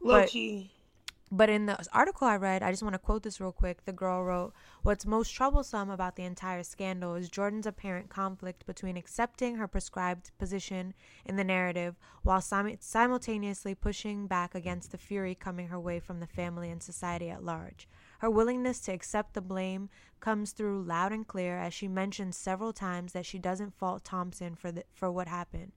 [0.00, 0.70] Low but- key.
[1.30, 3.84] But in the article I read, I just want to quote this real quick.
[3.84, 8.96] The girl wrote, What's most troublesome about the entire scandal is Jordyn's apparent conflict between
[8.96, 10.94] accepting her prescribed position
[11.26, 16.20] in the narrative while sim- simultaneously pushing back against the fury coming her way from
[16.20, 17.88] the family and society at large.
[18.20, 22.72] Her willingness to accept the blame comes through loud and clear as she mentions several
[22.72, 25.72] times that she doesn't fault Thompson for, the, for what happened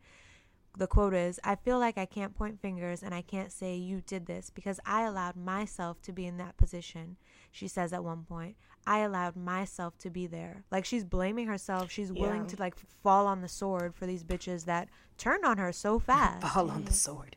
[0.78, 4.02] the quote is I feel like I can't point fingers and I can't say you
[4.06, 7.18] did this because I allowed myself to be in that position.
[7.52, 8.56] She says at one point,
[8.88, 10.64] I allowed myself to be there.
[10.72, 11.92] Like she's blaming herself.
[11.92, 12.48] She's willing Yeah.
[12.48, 16.42] to like fall on the sword for these bitches that turned on her so fast.
[16.42, 17.36] Fall on the sword.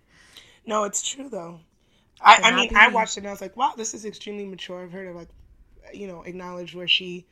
[0.66, 1.60] No, it's true though.
[2.20, 4.82] I, I mean, I watched it and I was like, wow, this is extremely mature
[4.84, 5.28] of her to like,
[5.92, 7.26] you know, acknowledge where she,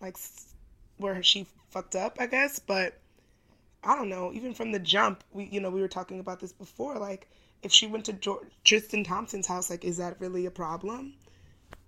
[0.00, 0.16] like,
[0.98, 2.58] where she fucked up, I guess.
[2.58, 2.98] But
[3.84, 4.32] I don't know.
[4.32, 6.98] Even from the jump, we, you know, we were talking about this before.
[6.98, 7.28] Like,
[7.62, 11.14] if she went to Jor- Tristan Thompson's house, like, is that really a problem?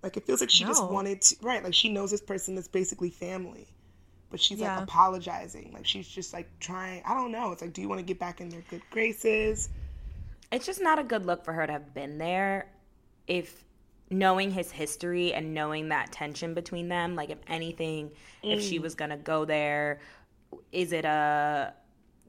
[0.03, 1.63] Like, it feels like she just wanted to, right?
[1.63, 3.67] Like, she knows this person that's basically family.
[4.29, 4.75] But she's Yeah.
[4.75, 5.73] like apologizing.
[5.73, 7.51] Like, she's just like trying, I don't know.
[7.51, 9.69] It's like, do you want to get back in their good graces?
[10.51, 12.67] It's just not a good look for her to have been there
[13.27, 13.63] if
[14.09, 18.11] knowing his history and knowing that tension between them, like if anything,
[18.43, 18.81] if she mm.
[18.81, 20.01] was gonna go there,
[20.71, 21.73] is it a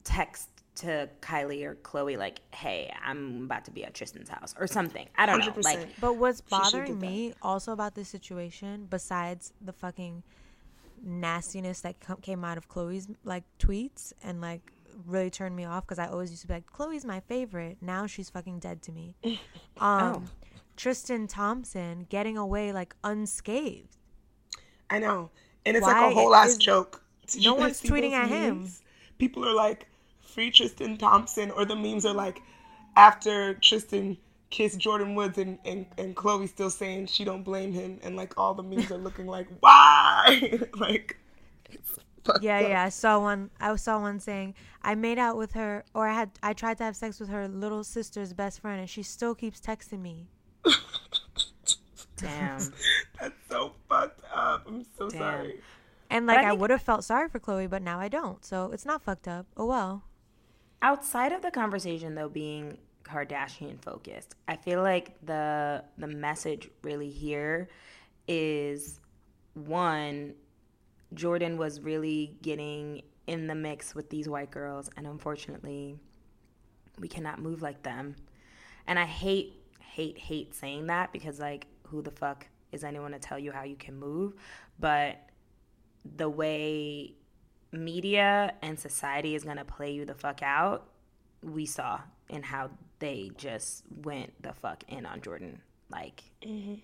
[0.05, 4.67] text to Kylie or Khloe like, hey, I'm about to be at Tristan's house or
[4.67, 5.09] something.
[5.17, 5.47] I don't know.
[5.47, 5.65] 100%.
[5.65, 10.23] Like But what's bothering me also about this situation, besides the fucking
[11.05, 14.73] nastiness that co- came out of Khloe's like tweets and like
[15.07, 17.79] really turned me off because I always used to be like, Khloe's my favorite.
[17.81, 19.15] Now she's fucking dead to me.
[19.81, 20.29] Um,
[20.77, 23.97] Tristan Thompson getting away like unscathed.
[24.91, 25.31] I know.
[25.65, 27.03] And it's Why like a whole ass joke.
[27.27, 28.69] Did no one's tweeting those at him.
[29.19, 29.87] People are like,
[30.33, 32.43] free Tristan Thompson, or the memes are like,
[32.97, 34.17] after Tristan
[34.51, 38.35] kissed Jordyn Woods and, and, and Khloe still saying she don't blame him, and like
[38.39, 40.61] all the memes are looking like, why?
[40.77, 41.19] like,
[42.41, 42.69] Yeah, up.
[42.69, 42.83] yeah.
[42.85, 43.51] I saw one.
[43.61, 46.85] I saw one saying I made out with her, or I had I tried to
[46.85, 50.29] have sex with her little sister's best friend, and she still keeps texting me.
[52.17, 52.59] damn.
[53.21, 54.65] That's so fucked up.
[54.67, 55.19] I'm so Damn.
[55.19, 55.61] sorry.
[56.11, 58.45] And like I I, would have felt sorry for Khloe, but now I don't.
[58.45, 59.47] So it's not fucked up.
[59.57, 60.05] Oh well.
[60.83, 67.11] Outside of the conversation though being Kardashian focused, I feel like the the message really
[67.11, 67.69] here
[68.27, 69.01] is
[69.55, 70.35] one
[71.15, 75.97] Jordyn was really getting in the mix with these white girls and unfortunately
[76.99, 78.17] we cannot move like them.
[78.89, 83.21] And I hate hate hate saying that because like who the fuck is anyone to
[83.21, 84.35] tell you how you can move,
[84.81, 85.19] but
[86.17, 87.15] the way
[87.73, 90.87] media and society is going to play you the fuck out,
[91.43, 95.57] we saw in how they just went the fuck in on Jordyn.
[95.91, 96.75] Like, mm-hmm.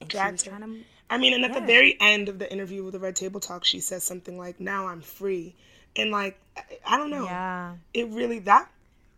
[0.00, 0.84] and she was trying to.
[1.10, 3.64] I mean, and at the very end of the interview with the Red Table Talk,
[3.64, 5.54] she says something like, "Now I'm free,"
[5.96, 7.24] and like, I, I don't know.
[7.24, 7.74] Yeah.
[7.92, 8.70] It really that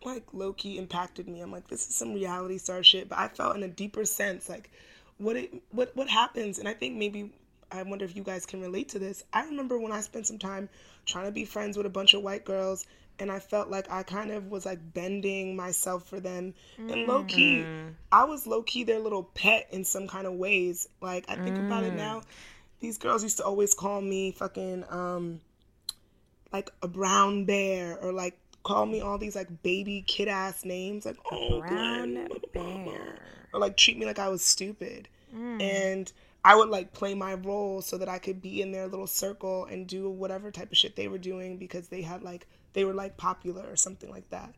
[0.05, 1.41] like low key impacted me.
[1.41, 4.49] I'm like, this is some reality star shit, but I felt in a deeper sense
[4.49, 4.71] like,
[5.19, 7.33] what it what what happens, and I think maybe.
[7.71, 9.25] I wonder if you guys can relate to this.
[9.33, 10.69] I remember when I spent some time
[11.07, 12.87] trying to be friends with a bunch of white girls,
[13.19, 16.55] and I felt like I kind of was like bending myself for them.
[16.79, 17.29] And low mm.
[17.29, 17.95] key, mm.
[18.11, 20.89] I was low key their little pet in some kind of ways.
[21.01, 21.99] Like I think about it mm.
[21.99, 22.23] now,
[22.81, 25.41] these girls used to always call me fucking um
[26.53, 31.05] like a brown bear or like call me all these like baby kid ass names
[31.05, 33.19] like oh Brown Glenn, bear.
[33.53, 35.09] or like treat me like I was stupid.
[35.61, 36.13] And
[36.45, 39.65] I would like play my role so that I could be in their little circle
[39.65, 42.93] and do whatever type of shit they were doing because they had like they were
[42.93, 44.55] like popular or something like that.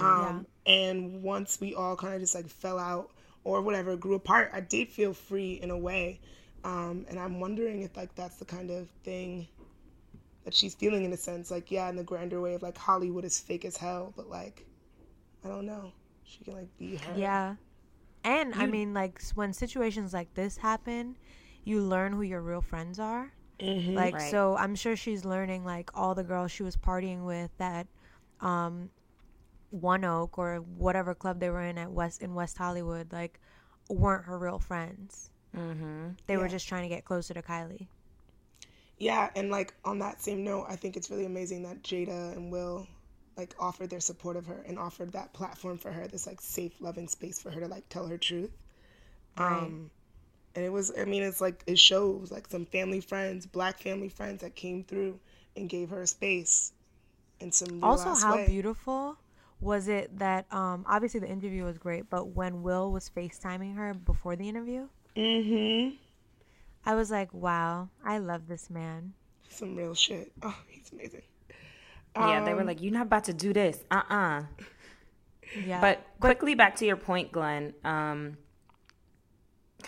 [0.00, 3.10] Um and once we all kind of just like fell out
[3.44, 6.20] or whatever, grew apart, I did feel free in a way.
[6.64, 9.46] Um and I'm wondering if like that's the kind of thing
[10.44, 13.24] that she's feeling in a sense like yeah in the grander way of like Hollywood
[13.24, 14.66] is fake as hell but like
[15.44, 15.92] I don't know.
[16.24, 17.14] She can like be her.
[17.16, 17.54] Yeah.
[18.24, 21.16] And I mean, like when situations like this happen,
[21.64, 23.32] you learn who your real friends are.
[23.60, 23.94] Mm-hmm.
[23.94, 24.30] Like Right.
[24.30, 27.86] so, I'm sure she's learning like all the girls she was partying with that,
[28.40, 28.90] um,
[29.70, 33.40] One Oak or whatever club they were in at West in West Hollywood, like
[33.88, 35.30] weren't her real friends.
[35.56, 36.10] Mm-hmm.
[36.26, 37.88] They were just trying to get closer to Kylie.
[38.98, 42.50] Yeah, and like on that same note, I think it's really amazing that Jada and
[42.50, 42.86] Will
[43.36, 46.80] like offered their support of her and offered that platform for her, this like safe,
[46.80, 48.50] loving space for her to like tell her truth.
[49.36, 49.90] Um
[50.54, 54.08] and it was I mean it's like it shows like some family friends, black family
[54.08, 55.18] friends that came through
[55.56, 56.72] and gave her a space
[57.40, 58.46] in some real also, how way.
[58.46, 59.16] beautiful
[59.60, 63.94] was it that um obviously the interview was great, but when Will was FaceTiming her
[63.94, 65.98] before the interview, Mhm.
[66.84, 69.14] I was like, wow, I love this man.
[69.48, 70.32] Some real shit.
[70.42, 71.22] Oh, he's amazing.
[72.16, 74.42] Yeah, they were Um, like, "You're not about to do this." Uh uh
[75.54, 75.80] Yeah.
[75.80, 77.74] But quickly back to your point, Glenn,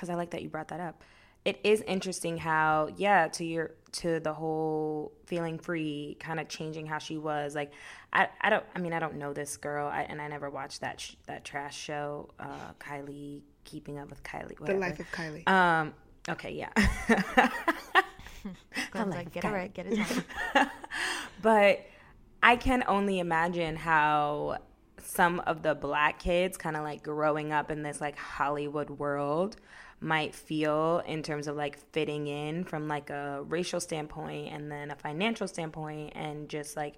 [0.00, 1.04] because I like that you brought that up.
[1.44, 6.86] It is interesting how, yeah, to your to the whole feeling free, kind of changing
[6.86, 7.54] how she was.
[7.54, 7.72] Like,
[8.12, 10.80] I, I don't, I mean, I don't know this girl, I, and I never watched
[10.82, 14.58] that sh- that trash show, uh, Kylie, Keeping Up with Kylie.
[14.64, 15.46] The life of Kylie.
[15.48, 15.92] Um.
[16.28, 16.52] Okay.
[16.52, 16.70] Yeah.
[18.90, 19.98] Glenn's like, get it right, get it
[20.54, 20.68] right.
[21.42, 21.80] but
[22.42, 24.58] I can only imagine how
[25.02, 29.56] some of the black kids kind of like growing up in this like Hollywood world
[30.00, 34.90] might feel in terms of like fitting in from like a racial standpoint and then
[34.90, 36.96] a financial standpoint and just like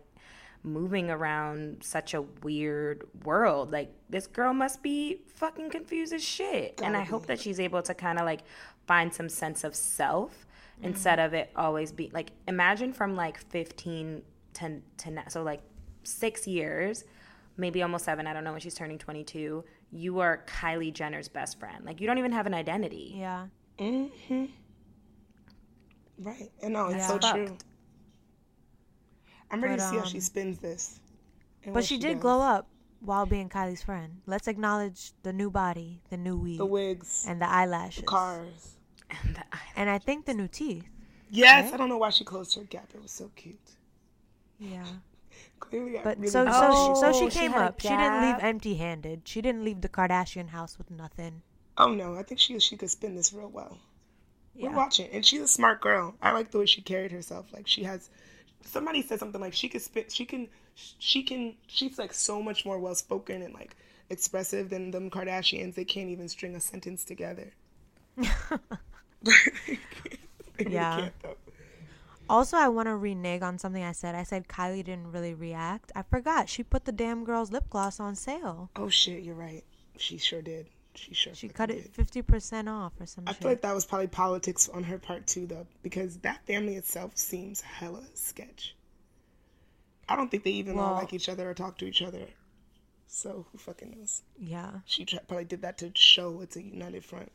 [0.62, 3.72] moving around such a weird world.
[3.72, 6.80] Like this girl must be fucking confused as shit.
[6.82, 8.42] and I hope that she's able to kind of like
[8.86, 10.86] find some sense of self mm-hmm.
[10.86, 14.22] instead of it always be like imagine from like 15
[14.54, 15.62] to to now, so like
[16.04, 17.04] 6 years,
[17.56, 19.64] maybe almost 7, I don't know when she's turning 22.
[19.92, 21.84] You are Kylie Jenner's best friend.
[21.84, 23.14] Like you don't even have an identity.
[23.18, 23.46] Yeah.
[23.78, 24.50] Mhm.
[26.18, 26.50] right.
[26.62, 27.06] And no, it's Yeah.
[27.08, 27.34] so Fucked.
[27.34, 27.56] true.
[29.50, 30.98] I'm ready But, to see how she um, spins this.
[31.64, 32.22] But what she did does.
[32.22, 32.68] glow up
[33.00, 34.22] while being Kylie's friend.
[34.26, 38.04] Let's acknowledge the new body, the new weave, The wigs, and the eyelashes.
[38.06, 38.76] cars.
[39.10, 39.44] And the-
[39.76, 40.88] And I think the new teeth.
[41.28, 41.74] Yes, Right?
[41.74, 42.90] I don't know why she closed her gap.
[42.94, 43.76] It was so cute.
[44.58, 44.86] Yeah.
[45.62, 47.80] Clearly, But really so so so she Oh, she came had a up.
[47.80, 49.22] She didn't leave empty-handed.
[49.26, 51.42] She didn't leave the Kardashian house with nothing.
[51.78, 53.78] Oh no, I think she she could spin this real well.
[54.54, 54.68] Yeah.
[54.68, 56.14] We're watching, and she's a smart girl.
[56.20, 57.52] I like the way she carried herself.
[57.52, 58.10] Like she has.
[58.64, 60.12] Somebody said something like she could spit.
[60.12, 60.48] She can.
[60.98, 61.54] She can.
[61.66, 63.76] She's like so much more well spoken and like
[64.10, 65.74] expressive than them Kardashians.
[65.74, 67.52] They can't even string a sentence together.
[70.58, 70.96] They really Yeah.
[70.96, 71.36] can't, though.
[72.32, 74.14] Also, I want to renege on something I said.
[74.14, 75.92] I said Kylie didn't really react.
[75.94, 76.48] I forgot.
[76.48, 78.70] She put the damn girl's lip gloss on sale.
[78.74, 79.62] Oh shit, you're right.
[79.98, 80.68] She sure did.
[80.94, 81.34] She sure.
[81.34, 83.42] She cut it 50% off or some I shit.
[83.42, 87.16] feel like that was probably politics on her part too, though, because that family itself
[87.18, 88.74] seems hella sketch.
[90.08, 92.26] I don't think they even all Well- like each other or talk to each other.
[93.06, 94.22] So who fucking knows?
[94.38, 94.80] yeah.
[94.86, 97.30] She probably did that to show it's a united front.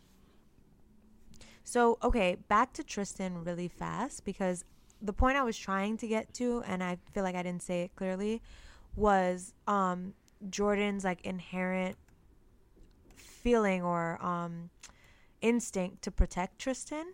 [1.64, 4.64] So, okay, back to Tristan really fast because
[5.02, 7.84] the point I was trying to get to, and I feel like I didn't say
[7.84, 8.42] it clearly,
[8.96, 10.14] was um,
[10.50, 11.98] Jordyn's like inherent
[13.16, 14.70] feeling or um,
[15.42, 17.14] instinct to protect Tristan.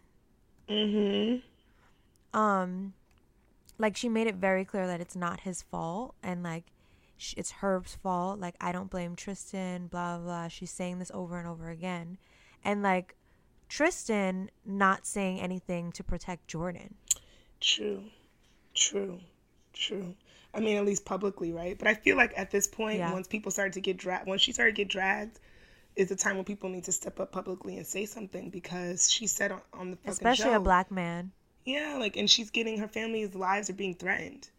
[0.70, 2.38] Mm-hmm.
[2.38, 2.94] Um,
[3.78, 6.66] like she made it very clear that it's not his fault and like
[7.18, 8.40] sh- it's Herb's fault.
[8.40, 9.88] Like I don't blame Tristan.
[9.88, 10.26] Blah blah.
[10.26, 10.48] blah.
[10.48, 12.18] She's saying this over and over again,
[12.64, 13.16] and like
[13.70, 16.96] Tristan not saying anything to protect Jordan.
[17.64, 18.04] True.
[18.76, 19.20] True.
[19.72, 20.14] True.
[20.54, 21.78] I mean, at least publicly, right?
[21.80, 23.12] But I feel like at this point, Yeah.
[23.14, 25.40] once people started to get dragged, once she started to get dragged,
[25.96, 29.28] is the time when people need to step up publicly and say something because she
[29.28, 31.32] said on, on the fucking Especially a black man.
[31.66, 34.50] Yeah, like, and she's getting her family's lives are being threatened.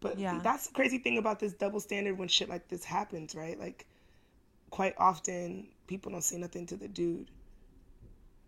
[0.00, 0.40] But Yeah.
[0.42, 3.58] that's the crazy thing about this double standard when shit like this happens, right?
[3.60, 3.86] Like,
[4.70, 7.30] quite often people don't say nothing to the dude.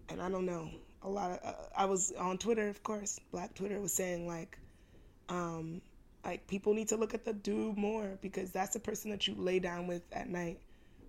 [0.09, 0.71] And I don't know.
[1.05, 4.59] A lot of, uh, I was on Twitter, of course, Black Twitter was saying, like,
[5.29, 5.81] um,
[6.25, 9.35] like people need to look at the dude more because that's the person that you
[9.37, 10.61] lay down with at night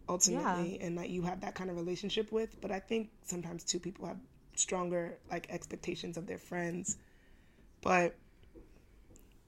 [0.10, 2.60] ultimately and that you have that kind of relationship with.
[2.62, 4.18] But i think sometimes two people have
[4.56, 6.98] stronger like expectations of their friends.
[7.82, 8.16] But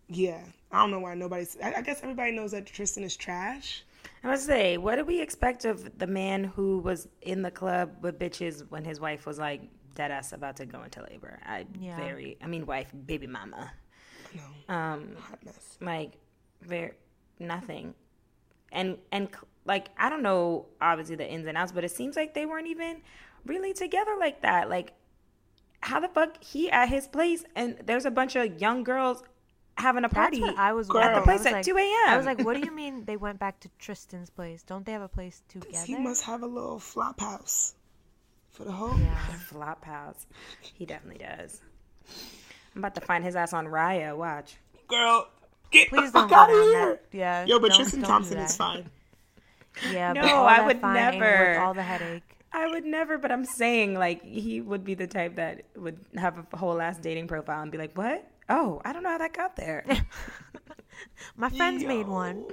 [0.08, 0.42] yeah.
[0.72, 3.84] I don't know why nobody's i, I guess everybody knows that tristan is trash.
[4.24, 7.92] I must say, what did we expect of the man who was in the club
[8.02, 9.62] with bitches when his wife was like
[9.96, 11.40] dead ass about to go into labor?
[11.46, 11.96] I Yeah.
[11.98, 13.72] very, I mean, wife, baby mama,
[14.68, 16.14] no um, hot mess like
[16.62, 16.92] very
[17.40, 17.96] nothing,
[18.72, 19.30] and and
[19.66, 22.68] like I don't know, obviously the ins and outs, but it seems like they weren't
[22.68, 23.02] even
[23.46, 24.70] really together like that.
[24.70, 24.94] Like,
[25.82, 29.24] how the fuck he at his place and there's a bunch of young girls
[29.78, 31.02] having a party That's what I was Girl.
[31.04, 32.10] At the place at like- 2 a.m..
[32.10, 34.64] I was like, what do you mean they went back to Tristan's place?
[34.64, 35.86] Don't they have a place together?
[35.86, 37.76] he must have a little flop house
[38.56, 39.15] for the whole yeah.
[39.48, 40.26] flop house.
[40.62, 41.62] He definitely does.
[42.76, 44.15] I'm about to find his ass on Raya.
[44.15, 44.56] Watch.
[44.88, 45.28] girl
[45.72, 47.18] get Please the don't fuck out of here that.
[47.18, 47.46] Yeah.
[47.46, 48.89] yo but don't- tristan don't thompson is fine
[49.91, 51.60] Yeah, No, all I would never.
[51.60, 52.24] all the headache.
[52.54, 56.46] I would never, but I'm saying like he would be the type that would have
[56.54, 58.26] a whole ass dating profile and be like, "What?
[58.48, 59.84] Oh, I don't know how that got there.
[61.36, 62.46] My friends made one.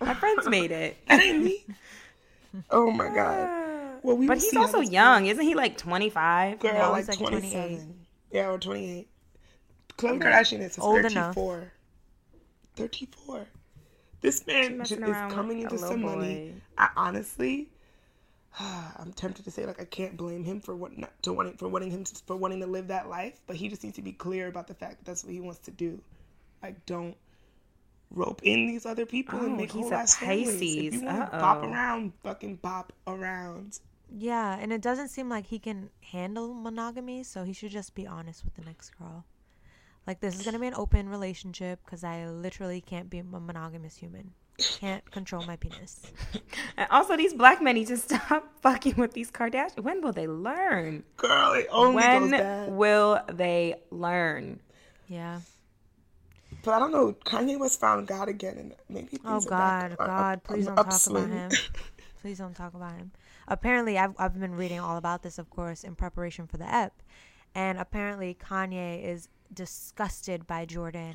[0.00, 1.64] My friends made it." that ain't me
[2.70, 3.66] oh my god
[4.06, 5.54] well we But he's also young, isn't he?
[5.54, 6.60] Like 25.
[6.60, 7.68] Girl, No, like, he's like 27.
[7.76, 7.80] 28.
[8.32, 9.08] Yeah, or 28.
[9.98, 11.72] Khloe Kardashian is Old 34.
[12.76, 13.46] 34.
[14.20, 14.90] This man is
[15.32, 16.54] coming into some money.
[16.78, 17.68] I honestly,
[18.58, 21.68] I'm tempted to say like I can't blame him for what not, to wanting for
[21.68, 24.12] wanting him to, for wanting to live that life, but he just needs to be
[24.12, 26.00] clear about the fact that that's what he wants to do.
[26.62, 27.16] Like don't
[28.10, 30.48] rope in these other people and Oh, make he's whole a ass families.
[30.48, 30.94] If Pisces.
[30.94, 31.70] you want to pop Uh-oh.
[31.70, 33.78] around, fucking pop around.
[34.08, 38.06] Yeah, and it doesn't seem like he can handle monogamy, so he should just be
[38.06, 39.24] honest with the next girl.
[40.06, 43.96] Like this is gonna be an open relationship because I literally can't be a monogamous
[43.96, 44.32] human.
[44.58, 46.00] Can't control my penis.
[46.78, 49.80] And also, these black men need to stop fucking with these Kardashians.
[49.82, 51.04] When will they learn?
[51.16, 52.72] Girl, it only goes When bad.
[52.72, 54.60] will they learn?
[55.08, 55.40] Yeah.
[56.62, 57.12] But I don't know.
[57.24, 59.18] Kanye was found God again, and maybe.
[59.24, 61.24] Oh things are back God, on- God, on please don't talk upswing.
[61.24, 61.60] about him.
[62.22, 63.12] Please don't talk about him.
[63.48, 67.02] Apparently, I've I've been reading all about this, of course, in preparation for the ep,
[67.54, 71.14] and apparently Kanye is disgusted by Jordyn,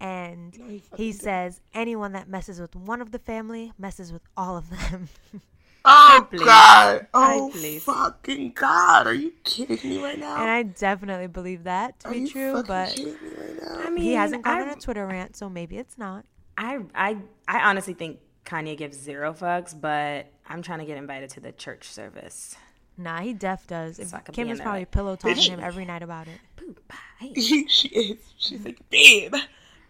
[0.00, 1.20] and No, he fucking he did.
[1.20, 5.08] says anyone that messes with one of the family messes with all of them.
[5.82, 6.44] Oh please.
[6.44, 7.06] God!
[7.14, 7.82] Oh please.
[7.84, 9.06] fucking God!
[9.06, 10.36] Are you kidding me right now?
[10.38, 13.80] and I definitely believe that to Are be you true, but me right now?
[13.86, 16.26] I mean, he hasn't gone I, on a Twitter rant, so maybe it's not.
[16.58, 17.16] I, I,
[17.48, 21.52] I honestly think Kanye gives zero fucks, but I'm trying to get invited to the
[21.52, 22.56] church service.
[22.98, 23.98] Nah, he def does.
[23.98, 26.38] If So Kim is probably like, pillow talking him every night about it.
[26.56, 27.32] Boo, bye.
[27.40, 28.18] she, she is.
[28.36, 29.34] She's like, babe,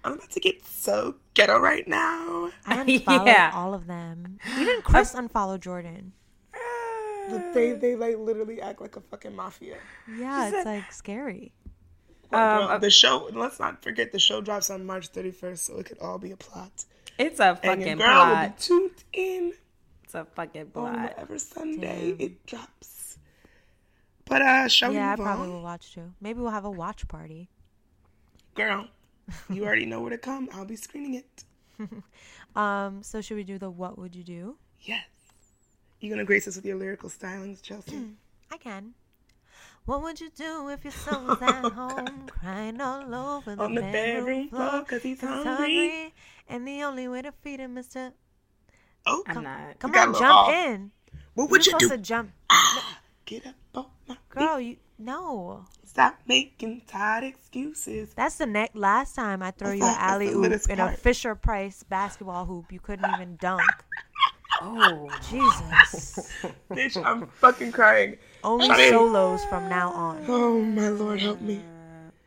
[0.04, 2.50] I'm about to get so ghetto right now.
[2.66, 3.50] I unfollowed Yeah.
[3.54, 4.38] all of them.
[4.58, 6.10] Even Kris unfollowed Jordyn.
[7.28, 9.76] But they they like literally act like a fucking mafia.
[10.18, 11.52] Yeah, it's said- like scary.
[12.32, 13.28] Like, Um, girl, the show.
[13.32, 16.36] Let's not forget the show drops on March 31st, so it could all be a
[16.36, 16.84] plot.
[17.18, 18.58] It's a And fucking your girl will be plot.
[18.60, 19.52] tuned in
[20.10, 20.98] It's a fucking on plot.
[21.10, 23.16] whatever Sunday it drops.
[24.24, 25.52] But uh, shall Yeah, I probably on?
[25.54, 26.12] will watch too.
[26.20, 27.48] Maybe we'll have a watch party.
[28.56, 28.88] Girl,
[29.48, 30.48] you already know where to come.
[30.52, 31.44] I'll be screening it.
[32.56, 34.56] Um, so should we do the what would you do?
[34.80, 35.04] Yes.
[36.00, 38.08] You gonna grace us with your lyrical stylings, Chelsea?
[38.50, 38.94] I can.
[39.84, 43.64] What would you do if your son was at home crying all over the, bed?
[43.64, 46.12] On the bedroom floor 'cause he's hungry.
[46.48, 48.12] and the only way to feed him is to
[49.06, 49.78] oh, I'm not.
[49.78, 50.52] come on, jump off.
[50.52, 50.90] in.
[51.34, 51.88] what would you do?
[51.88, 52.32] to jump,
[53.24, 54.28] Get up on my feet.
[54.30, 54.60] girl.
[54.60, 55.64] You no.
[55.84, 58.12] Stop making tired excuses.
[58.14, 60.92] That's the next last time I throw you an alley oop in a.
[60.92, 62.70] Fisher Price basketball hoop.
[62.70, 63.62] You couldn't even dunk.
[64.62, 66.44] Oh, Jesus.
[66.70, 68.18] Bitch, I'm fucking crying.
[68.44, 68.90] Only Shade.
[68.90, 70.24] solos from now on.
[70.28, 71.62] Oh my lord, help me.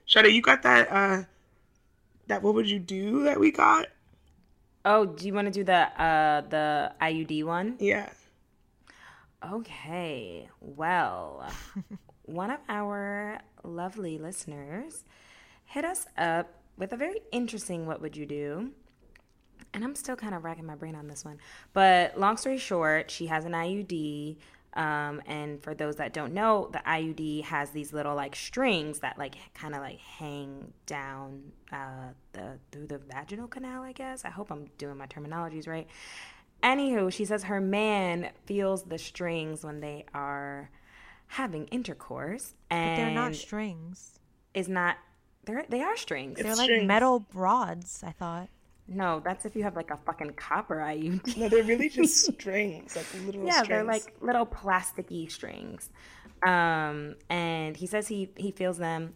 [0.08, 1.24] Sade, you got that uh
[2.28, 3.88] that what would you do that we got?
[4.86, 5.06] Oh.
[5.06, 7.76] Do you want to do the uh the IUD one?
[7.80, 8.10] Yeah.
[9.46, 10.50] Okay.
[10.62, 11.46] Well,
[12.26, 15.04] one of our lovely listeners
[15.66, 18.72] hit us up with a very interesting what would you do?
[19.74, 21.40] And I'm still kind of racking my brain on this one.
[21.74, 24.38] But long story short, she has an IUD.
[24.76, 29.18] Um, and for those that don't know, the IUD has these little like strings that
[29.20, 33.84] like kind of like hang down uh, the through the vaginal canal.
[33.84, 34.26] I guess.
[34.26, 35.88] I hope I'm doing my terminologies right.
[36.64, 40.70] Anywho, she says her man feels the strings when they are
[41.28, 44.18] having intercourse, and They're not strings.
[44.54, 44.98] is not.
[45.46, 46.40] They're they are strings.
[46.40, 46.88] It's They're like strings.
[46.88, 48.48] metal rods, I thought.
[48.88, 51.38] No, that's if you have like a fucking copper IUD.
[51.38, 53.68] No, they're really just strings, like literal yeah, strings.
[53.70, 55.90] they're like little plasticky strings.
[56.46, 59.14] Um, and he says he he feels them,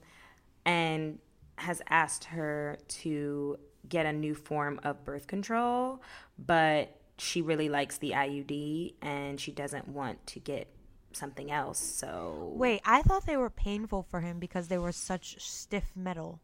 [0.65, 1.19] and
[1.57, 3.57] has asked her to
[3.89, 6.01] get a new form of birth control,
[6.37, 10.67] but she really likes the IUD and she doesn't want to get
[11.13, 11.79] something else.
[11.79, 16.41] So Wait, I thought they were painful for him because they were such stiff metal.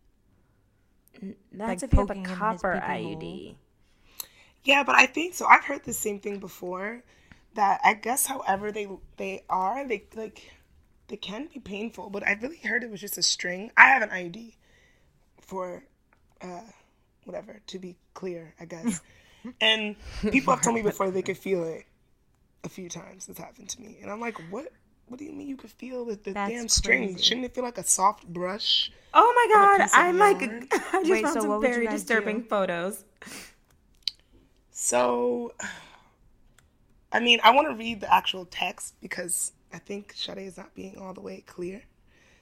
[1.51, 3.15] That's like if you have a poking in his copper pee-pee.
[3.15, 3.55] IUD.
[4.63, 5.45] Yeah, but I think so.
[5.45, 7.03] I've heard the same thing before.
[7.55, 8.87] That I guess, however they
[9.17, 10.51] they are, they like
[11.07, 12.09] they can be painful.
[12.09, 13.71] But I really heard it was just a string.
[13.77, 14.53] I have an IUD
[15.41, 15.83] for
[16.41, 16.61] uh,
[17.25, 17.61] whatever.
[17.67, 19.01] To be clear, I guess.
[19.61, 19.95] and
[20.31, 21.85] people have told me before they could feel it
[22.63, 23.29] a few times.
[23.29, 24.71] It's happened to me, and I'm like, what?
[25.07, 27.15] What do you mean you could feel the, the That's damn string?
[27.15, 27.17] crazy.
[27.17, 28.91] Shouldn't it feel like a soft brush?
[29.13, 30.67] Oh my god, I'm like yarn?
[30.93, 32.43] I just Wait, found so some what would you very disturbing do?
[32.43, 33.05] photos.
[34.71, 35.53] So,
[37.11, 40.73] I mean, I want to read the actual text because I think Sade is not
[40.75, 41.83] being all the way clear.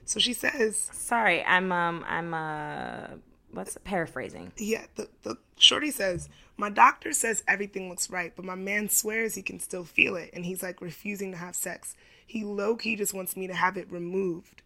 [0.05, 3.07] So she says, Sorry, I'm um I'm uh
[3.51, 4.51] what's paraphrasing.
[4.57, 9.35] yeah, the, the shorty says, my doctor says everything looks right, but my man swears
[9.35, 11.95] he can still feel it, and he's like refusing to have sex.
[12.31, 14.61] He low key just wants me to have it removed.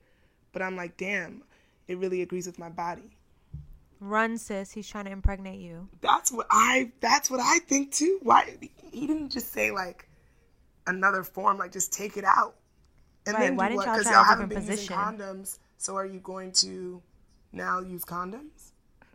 [0.53, 1.43] But I'm like, damn,
[1.87, 3.17] it really agrees with my body.
[3.99, 4.71] Run, sis.
[4.71, 5.89] He's trying to impregnate you.
[6.01, 6.91] That's what I.
[7.01, 8.19] That's what I think too.
[8.21, 8.57] Why
[8.91, 10.07] he didn't just say like,
[10.87, 12.55] another form, like just take it out.
[13.25, 13.85] And Right, then why didn't what?
[13.85, 14.87] y'all Because try y'all a haven't different been using position?
[14.87, 15.59] condoms.
[15.77, 17.01] So are you going to
[17.51, 18.71] now use condoms?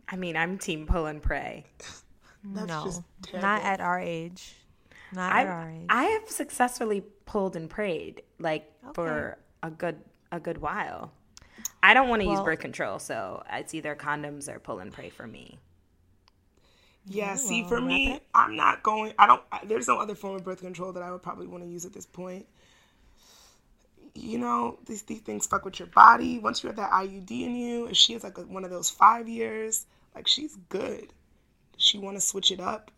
[0.07, 1.65] I mean, I'm team pull and pray.
[2.53, 3.01] That's no, just
[3.33, 4.55] not at our age.
[5.11, 5.85] Not at our I age.
[5.89, 8.93] I have successfully pulled and prayed like Okay.
[8.93, 10.01] for a good
[10.31, 11.11] a good while.
[11.83, 15.09] I don't want to use birth control, so it's either condoms or pull and pray
[15.09, 15.59] for me.
[17.07, 18.23] Yeah, oh, see, for me, it.
[18.33, 19.13] I'm not going.
[19.17, 19.41] I don't.
[19.51, 21.85] I- There's no other form of birth control that I would probably want to use
[21.85, 22.45] at this point.
[24.13, 26.37] You know, these these things fuck with your body.
[26.37, 28.89] Once you have that IUD in you, if she has like a, one of those
[28.89, 31.11] five years, like she's good.
[31.73, 32.91] Does she want to switch it up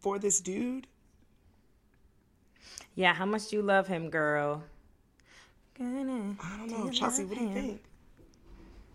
[0.00, 0.86] for this dude?
[2.94, 4.64] Yeah, how much do you love him, girl?
[5.78, 7.24] Gonna I don't know, Chelsea.
[7.24, 7.82] What do you think?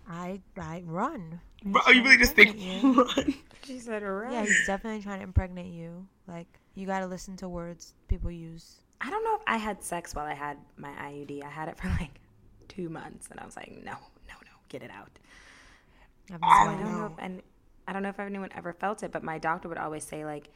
[0.07, 1.41] I I run.
[1.63, 2.55] Bro, Are you really just think?
[2.55, 6.07] impregnate She said, "Alright." Yeah, he's definitely trying to impregnate you.
[6.27, 8.77] Like you got to listen to words people use.
[9.01, 11.43] I don't know if I had sex while I had my IUD.
[11.43, 12.19] I had it for like
[12.67, 13.91] two months, and I was like, no,
[14.27, 15.11] no, no, get it out.
[16.31, 16.85] I've I no I don't idea.
[16.85, 17.05] don't know, know.
[17.07, 17.41] if, and
[17.87, 20.49] I don't know if anyone ever felt it, but my doctor would always say like,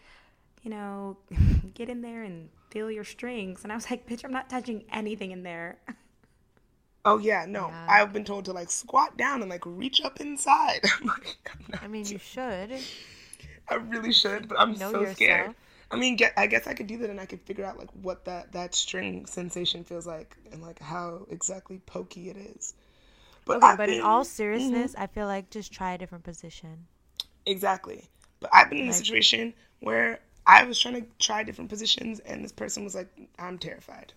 [0.64, 1.18] you know,
[1.74, 4.84] get in there and feel your strings, and I was like, bitch, I'm not touching
[4.92, 5.78] anything in there.
[7.06, 7.68] Oh yeah, no.
[7.70, 7.86] Yeah.
[7.90, 10.82] I've been told to like squat down and like reach up inside.
[11.02, 12.74] I'm like, I'm not I mean, you should.
[13.70, 15.56] I really should, but I'm Know so scared.
[15.92, 17.90] I mean, get, I guess I could do that, and I could figure out like
[18.02, 22.74] what that that string sensation feels like, and like how exactly pokey it is.
[23.46, 24.28] But, Okay, I've but in all mm-hmm.
[24.30, 26.88] seriousness, I feel like just try a different position.
[27.46, 28.10] exactly.
[28.40, 30.20] But I've been in a situation where
[30.50, 34.14] I was trying to try different positions, and this person was like, "I'm terrified."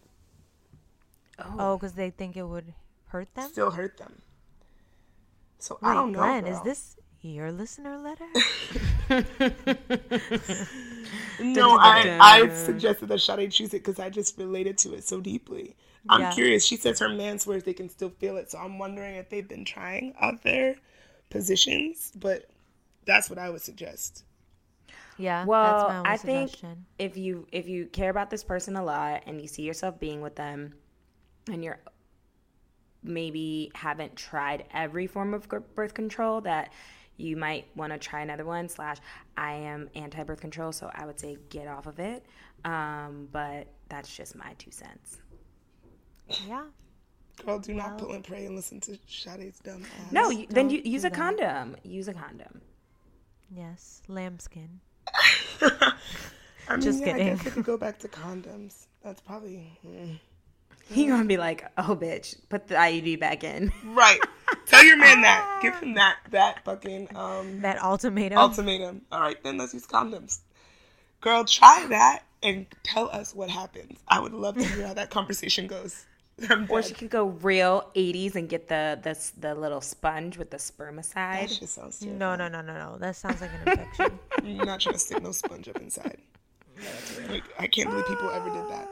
[1.38, 2.74] Oh, oh because they think it would
[3.08, 3.50] hurt them.
[3.50, 4.22] Still hurt them.
[5.58, 6.22] So I Wait, don't know.
[6.22, 8.28] Glenn, is this your listener letter?
[11.38, 15.20] No, I, I suggested that Sade choose it because I just related to it so
[15.20, 15.76] deeply.
[16.08, 16.28] I'm Yeah.
[16.28, 16.64] curious.
[16.64, 19.48] She says her man swears they can still feel it, so I'm wondering if they've
[19.48, 20.76] been trying other
[21.30, 22.48] positions, but
[23.06, 24.24] that's what I would suggest.
[25.18, 25.44] Yeah.
[25.44, 26.86] Well, that's my only I think suggestion.
[26.98, 30.20] if you if you care about this person a lot and you see yourself being
[30.20, 30.74] with them,
[31.50, 31.78] and you're
[33.02, 36.72] maybe haven't tried every form of birth control, that
[37.16, 38.68] you might want to try another one.
[38.68, 38.98] Slash,
[39.36, 42.24] I am anti birth control, so I would say get off of it.
[42.64, 45.18] Um, but that's just my two cents.
[46.48, 46.64] Yeah.
[47.44, 50.12] Girl, do not pull and pray and listen to Sade's dumb ass.
[50.12, 51.16] No, you, then you use a that.
[51.16, 51.76] condom.
[51.82, 52.60] Use a condom.
[53.50, 54.02] Yes.
[54.06, 54.80] Lambskin.
[55.62, 55.92] I
[56.70, 57.28] mean, just yeah, kidding.
[57.30, 58.86] I guess we could go back to condoms.
[59.02, 60.18] That's probably mm.
[60.90, 64.20] He gonna be like, "Oh, bitch, put the IUD back in." right.
[64.66, 65.58] Tell your man that.
[65.62, 68.38] Give him that that fucking um That ultimatum.
[68.38, 69.02] ultimatum.
[69.10, 70.40] All right, then let's use condoms.
[71.20, 73.98] Girl, try that and tell us what happens.
[74.08, 76.04] I would love to hear how that conversation goes.
[76.48, 76.88] I'm Or dead.
[76.88, 80.62] she could go real 80s and get the the, the little sponge with the That
[80.62, 81.58] spermicide.
[81.58, 82.18] shit sounds terrible.
[82.18, 82.98] no, no, no, no, no.
[82.98, 84.18] That sounds like an infection.
[84.38, 86.18] I'm not trying to stick no sponge up inside.
[87.28, 88.88] Like, I can't believe people ever did that.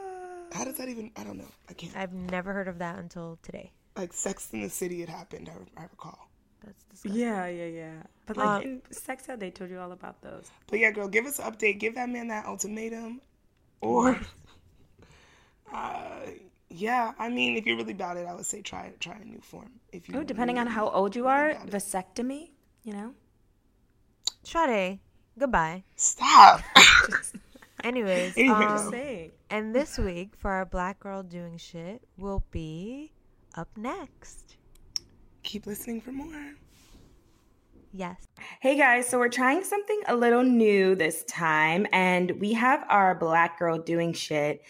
[0.53, 1.11] How does that even?
[1.17, 1.51] I don't know.
[1.69, 1.95] I can't.
[1.95, 3.71] I've never heard of that until today.
[3.97, 5.49] Like Sex in the City, it happened.
[5.49, 6.29] I, I recall.
[6.63, 7.19] That's disgusting.
[7.21, 8.03] Yeah, yeah, yeah.
[8.27, 10.51] But like Uh, in sex ed, they told you all about those.
[10.67, 11.79] But yeah, girl, give us an update.
[11.79, 13.19] Give that man that ultimatum,
[13.81, 14.19] or,
[15.73, 16.19] uh,
[16.71, 17.11] yeah.
[17.19, 19.71] I mean, if you're really about it, I would say try try a new form.
[19.91, 21.71] If you Oh, depending on how old you are, about it.
[21.73, 22.51] vasectomy.
[22.83, 23.13] You know.
[24.43, 24.99] Sade,
[25.37, 25.83] goodbye.
[25.95, 26.61] Stop.
[27.83, 28.81] Anyways, Anyways.
[29.27, 33.11] um, and this week for our Black Girl Doing Shit will be
[33.55, 34.57] up next.
[35.43, 36.53] Keep listening for more.
[37.93, 38.25] Yes.
[38.61, 43.15] Hey guys, so we're trying something a little new this time, and we have our
[43.15, 44.61] black girl doing shit.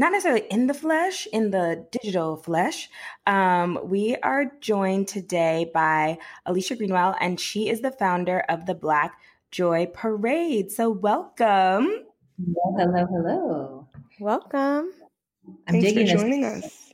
[0.00, 2.88] Not necessarily in the flesh, in the digital flesh.
[3.26, 8.74] Um, we are joined today by Elisha Greenwell, and she is the founder of the
[8.74, 9.20] Black
[9.50, 10.72] Joy Parade.
[10.72, 12.06] So, welcome.
[12.38, 13.88] Well, hello, hello.
[14.18, 14.90] Welcome.
[15.68, 16.22] I'm Thanks for digging this.
[16.22, 16.92] joining us.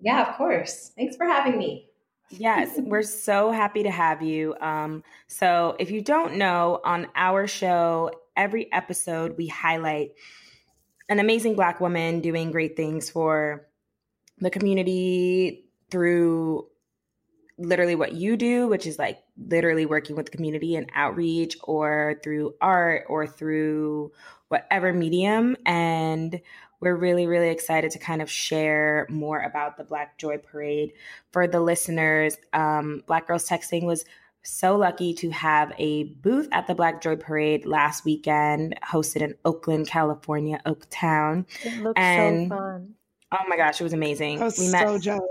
[0.00, 0.92] Yeah, of course.
[0.96, 1.90] Thanks for having me.
[2.30, 4.54] Yes, we're so happy to have you.
[4.62, 10.12] Um, so, if you don't know, on our show, every episode we highlight
[11.08, 13.66] an amazing Black woman doing great things for
[14.38, 16.66] the community through
[17.58, 22.20] literally what you do, which is like literally working with the community and outreach, or
[22.22, 24.12] through art, or through
[24.48, 25.56] whatever medium.
[25.64, 26.40] And
[26.80, 30.92] we're really, really excited to kind of share more about the Black Joy Parade
[31.32, 32.36] for the listeners.
[32.52, 34.04] Um, Black Girls Texting was
[34.46, 39.34] so lucky to have a booth at the Black Joy Parade last weekend, hosted in
[39.44, 41.44] Oakland, California, Oaktown.
[41.64, 42.94] It looks And- so fun.
[43.32, 44.40] Oh my gosh, it was amazing.
[44.40, 45.22] I was we so met jealous.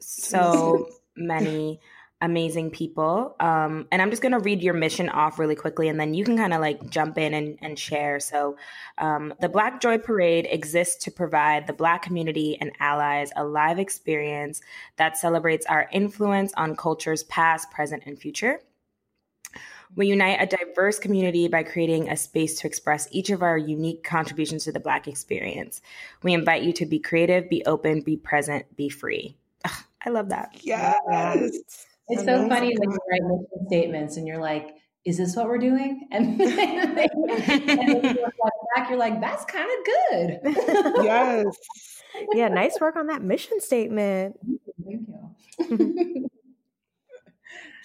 [0.00, 1.78] so many
[2.24, 3.36] amazing people.
[3.38, 6.24] Um, and I'm just going to read your mission off really quickly, and then you
[6.24, 8.18] can kind of like jump in and, and share.
[8.18, 8.56] So,
[8.98, 13.78] um, the Black Joy Parade exists to provide the Black community and allies a live
[13.78, 14.62] experience
[14.96, 18.60] that celebrates our influence on cultures past, present, and future.
[19.94, 24.02] We unite a diverse community by creating a space to express each of our unique
[24.02, 25.82] contributions to the Black experience.
[26.22, 29.36] We invite you to be creative, be open, be present, be free.
[29.64, 30.56] Ugh, I love that.
[30.62, 31.86] Yes.
[32.08, 32.42] It's Amazing.
[32.44, 34.74] so funny when you write mission statements and you're like,
[35.04, 36.08] is this what we're doing?
[36.12, 38.34] And, and then you look
[38.74, 40.40] back, you're like, that's kind of good.
[41.04, 41.44] Yes.
[42.32, 44.38] yeah, nice work on that mission statement.
[44.86, 45.08] Thank
[45.68, 46.28] you.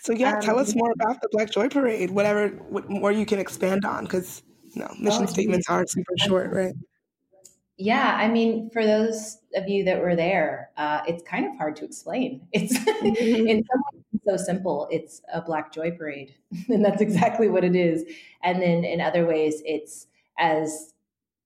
[0.02, 2.10] So yeah, tell Um, us more about the Black Joy Parade.
[2.10, 4.42] Whatever, what more you can expand on, because
[4.74, 6.74] you know, mission Oh, statements are super short, right?
[7.78, 11.76] Yeah, I mean, for those of you that were there, uh, it's kind of hard
[11.78, 12.48] to explain.
[12.54, 13.66] It's in some ways
[13.98, 13.99] it's
[14.30, 14.88] so simple.
[14.92, 16.36] It's a Black Joy Parade,
[16.70, 18.04] and that's exactly what it is.
[18.44, 20.08] And then in other ways, it's
[20.38, 20.94] as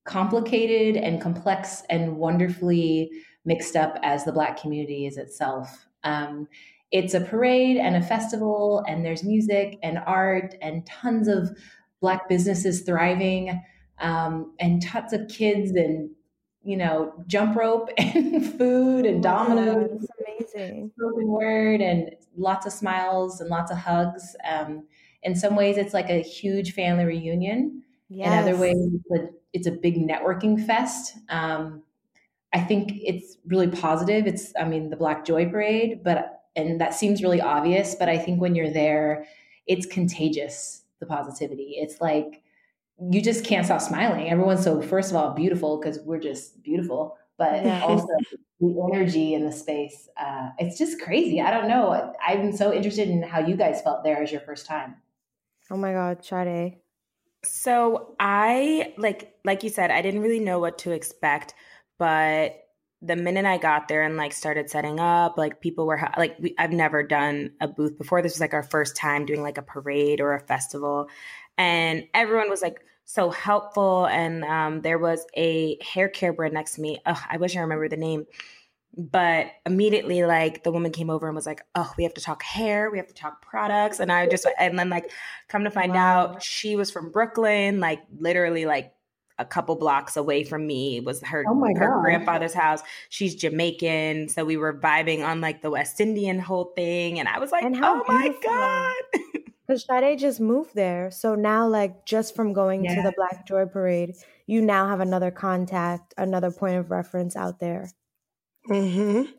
[0.06, 3.10] complicated and complex and wonderfully
[3.46, 5.86] mixed up as the Black community is itself.
[6.04, 6.48] Um,
[6.92, 11.58] it's a parade and a festival, and there's music and art and tons of
[12.02, 13.62] Black businesses thriving,
[14.00, 16.10] um, and tons of kids and
[16.64, 20.06] you know jump rope and food and dominoes
[20.56, 20.92] amazing.
[20.98, 24.36] spoken word and lots of smiles and lots of hugs.
[24.48, 24.86] Um,
[25.24, 27.84] in some ways, it's like a huge family reunion.
[28.10, 28.28] Yes.
[28.28, 31.16] In other ways, it's a, it's a big networking fest.
[31.30, 31.84] Um,
[32.54, 34.28] I think it's really positive.
[34.28, 38.18] It's, I mean, the Black Joy Parade, but and that seems really obvious, but I
[38.18, 39.26] think when you're there,
[39.66, 40.82] it's contagious.
[41.00, 41.76] The positivity.
[41.78, 42.44] It's like
[43.12, 44.30] you just can't stop smiling.
[44.30, 47.84] Everyone's so, first of all, beautiful because we're just beautiful, but Yeah.
[47.88, 48.08] also
[48.60, 50.08] the energy in the space.
[50.18, 51.42] Uh, it's just crazy.
[51.42, 52.14] I don't know.
[52.26, 54.96] I'm so interested in how you guys felt there as your first time.
[55.70, 56.78] Oh my God, Sade.
[57.44, 61.54] So I like like you said, I didn't really know what to expect,
[61.98, 62.60] but
[63.02, 66.56] the minute I got there and like started setting up, like people were like we,
[66.58, 68.22] I've never done a booth before.
[68.22, 71.10] This was like our first time doing like a parade or a festival,
[71.58, 74.06] and everyone was like so helpful.
[74.08, 77.00] And um, there was a hair care brand next to me.
[77.06, 78.26] Ugh, I wish I remember the name,
[78.98, 82.44] but immediately like the woman came over and was like, "Oh, we have to talk
[82.44, 85.12] hair, we have to talk products," and I just and then like
[85.48, 85.98] come to find Wow.
[85.98, 88.94] out she was from Brooklyn, like literally like
[89.40, 92.02] a couple blocks away from me was her Oh my her God.
[92.02, 92.82] grandfather's house.
[93.10, 97.40] She's Jamaican, so we were vibing on like the West Indian whole thing, and I
[97.40, 98.44] was like, "Oh my beautiful.
[98.44, 99.22] god!"
[99.68, 101.10] Because Sade just moved there.
[101.12, 105.32] So now, like, just from going to the Black Joy Parade, you now have another
[105.32, 107.88] contact, another point of reference out there.
[108.70, 109.32] Mm-hmm.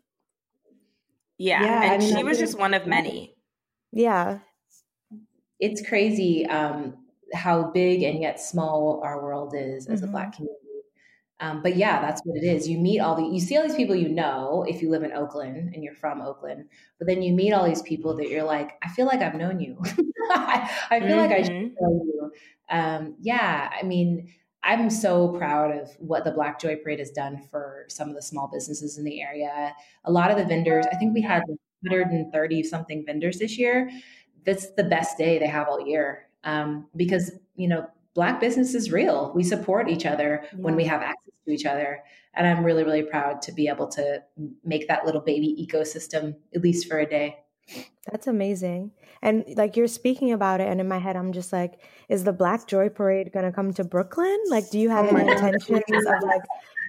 [1.38, 3.36] yeah, Yeah, I and mean, she that's was just one of many.
[3.92, 4.40] Yeah.
[5.60, 10.10] It's crazy um, how big and yet small our world is as a Mhm.
[10.12, 10.63] Black community.
[11.40, 12.68] Um, but yeah, that's what it is.
[12.68, 15.12] You meet all the, you see all these people you know if you live in
[15.12, 16.68] Oakland and you're from Oakland,
[16.98, 19.58] but then you meet all these people that you're like, I feel like I've known
[19.60, 19.76] you.
[20.30, 21.76] I, I feel like I should Mhm.
[21.80, 22.32] know you.
[22.70, 24.32] Um, yeah, I mean,
[24.62, 28.22] I'm so proud of what the Black Joy Parade has done for some of the
[28.22, 29.74] small businesses in the area.
[30.04, 33.90] A lot of the vendors, I think we had 130 something vendors this year.
[34.44, 38.92] That's the best day they have all year um, because, you know, Black business is
[38.92, 39.32] real.
[39.34, 42.02] We support each other when we have access to each other.
[42.34, 44.22] And I'm really, really proud to be able to
[44.64, 47.38] make that little baby ecosystem, at least for a day.
[48.10, 48.92] That's amazing.
[49.22, 52.32] And like you're speaking about it, and in my head, I'm just like, is the
[52.32, 54.38] Black Joy Parade going to come to Brooklyn?
[54.48, 56.42] Like, do you have any intentions of like,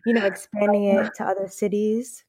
[0.06, 2.26] you know, expanding it to other cities?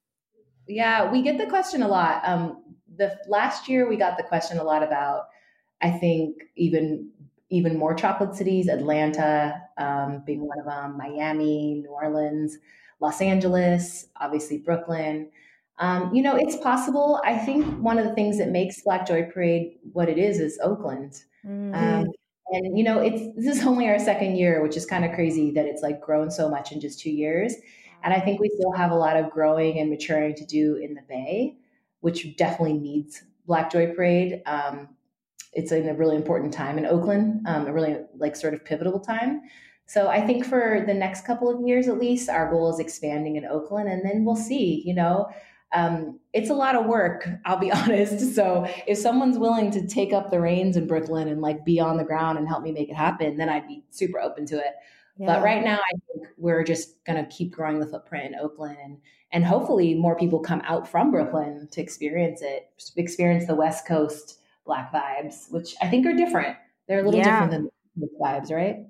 [0.68, 2.22] Yeah, we get the question a lot.
[2.24, 2.62] Um,
[2.96, 5.26] the last year we got the question a lot about,
[5.82, 7.10] I think even
[7.50, 12.58] even more chocolate cities, Atlanta um, being one of them, Miami, New Orleans,
[13.00, 15.30] Los Angeles, obviously Brooklyn.
[15.78, 17.20] Um, you know, it's possible.
[17.24, 20.58] I think one of the things that makes Black Joy Parade what it is is
[20.62, 21.22] Oakland.
[21.46, 21.74] Mm.
[21.74, 22.06] Um,
[22.48, 25.50] and you know, it's this is only our second year, which is kind of crazy
[25.52, 27.54] that it's like grown so much in just two years.
[28.02, 30.94] And I think we still have a lot of growing and maturing to do in
[30.94, 31.56] the Bay,
[32.00, 34.42] which definitely needs Black Joy Parade.
[34.46, 34.88] Um,
[35.56, 39.00] it's in a really important time in Oakland, um, a really like sort of pivotal
[39.00, 39.40] time.
[39.86, 43.36] So I think for the next couple of years at least, our goal is expanding
[43.36, 44.82] in Oakland, and then we'll see.
[44.84, 45.28] You know,
[45.72, 48.34] um, it's a lot of work, I'll be honest.
[48.34, 51.96] So if someone's willing to take up the reins in Brooklyn and like be on
[51.96, 54.74] the ground and help me make it happen, then I'd be super open to it.
[55.18, 55.26] Yeah.
[55.26, 58.76] But right now, I think we're just going to keep growing the footprint in Oakland,
[58.84, 58.98] and
[59.32, 64.40] and hopefully more people come out from Brooklyn to experience it, experience the West Coast
[64.66, 66.56] Black vibes, which I think are different.
[66.88, 67.46] They're a little yeah.
[67.46, 68.86] different than the vibes, right?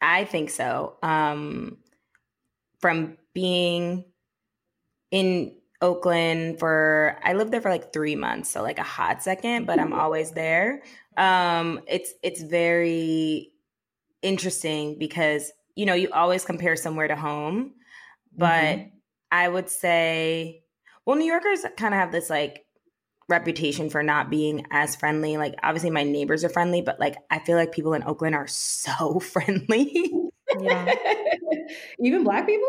[0.00, 0.96] I think so.
[1.02, 1.78] Um,
[2.80, 4.04] from being
[5.10, 9.66] in Oakland for I lived there for like 3 months, so like a hot second,
[9.66, 10.82] but I'm always there.
[11.16, 13.52] Um it's it's very
[14.22, 17.74] interesting because you know, you always compare somewhere to home,
[18.36, 18.88] but mm-hmm.
[19.30, 20.62] I would say
[21.04, 22.65] well, New Yorkers kind of have this like
[23.28, 25.36] reputation for not being as friendly.
[25.36, 28.46] Like obviously my neighbors are friendly, but like I feel like people in Oakland are
[28.46, 30.10] so friendly.
[30.60, 30.94] yeah.
[32.00, 32.68] Even black people?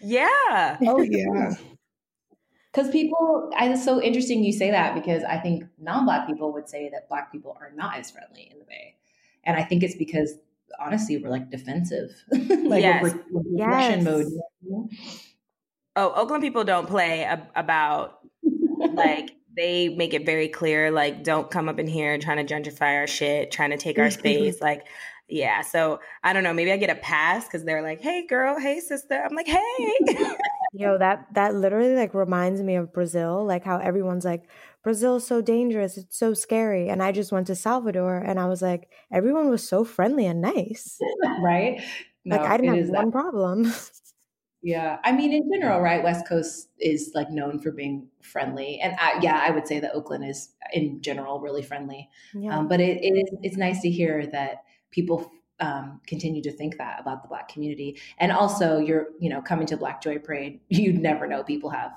[0.00, 0.78] Yeah.
[0.82, 1.54] Oh yeah.
[2.72, 6.88] Because people, it's so interesting you say that because I think non-black people would say
[6.90, 8.94] that black people are not as friendly in the Bay,
[9.42, 10.34] and I think it's because
[10.78, 13.02] honestly we're like defensive, like yes.
[13.02, 13.66] we're, we're yes.
[13.66, 14.26] Russian mode.
[15.96, 18.20] Oh, Oakland people don't play ab- about
[18.94, 22.96] like they make it very clear like don't come up in here trying to gentrify
[22.96, 24.86] our shit, trying to take our space, like
[25.30, 25.62] yeah.
[25.62, 26.52] So I don't know.
[26.52, 28.58] Maybe I get a pass because they're like, "Hey, girl.
[28.58, 29.94] Hey, sister." I'm like, "Hey."
[30.72, 33.44] Yo, that that literally like reminds me of Brazil.
[33.44, 34.48] Like how everyone's like,
[34.82, 35.96] "Brazil's so dangerous.
[35.96, 39.66] It's so scary." And I just went to Salvador, and I was like, everyone was
[39.66, 40.98] so friendly and nice.
[41.40, 41.80] right?
[42.24, 43.12] No, like I didn't have one that.
[43.12, 43.72] problem.
[44.62, 46.02] Yeah, I mean, in general, right?
[46.02, 49.94] West Coast is like known for being friendly, and I, yeah, I would say that
[49.94, 52.10] Oakland is in general really friendly.
[52.34, 52.58] Yeah.
[52.58, 56.78] Um, but it, it is it's nice to hear that people um, continue to think
[56.78, 60.60] that about the black community and also you're you know coming to black joy parade
[60.68, 61.92] you'd never know people have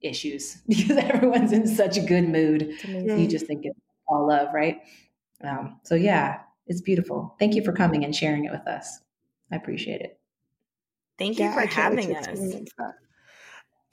[0.00, 3.78] issues because everyone's in such a good mood you just think it's
[4.08, 4.82] all love right
[5.42, 9.00] um, so yeah it's beautiful thank you for coming and sharing it with us
[9.52, 10.18] i appreciate it
[11.18, 12.28] thank you yeah, for having us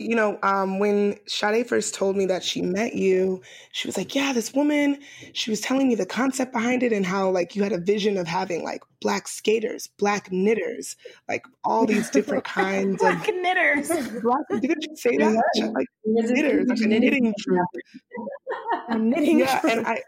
[0.01, 3.41] you know, um, when Sade first told me that she met you,
[3.71, 4.97] she was like, "Yeah, this woman."
[5.33, 8.17] She was telling me the concept behind it and how like you had a vision
[8.17, 10.95] of having like black skaters, black knitters,
[11.29, 13.89] like all these different kinds black of knitters.
[14.21, 15.71] Black, didn't you say that?
[15.73, 17.67] Like knitters, like a knitting troupe.
[18.89, 20.01] A knitting yeah, and I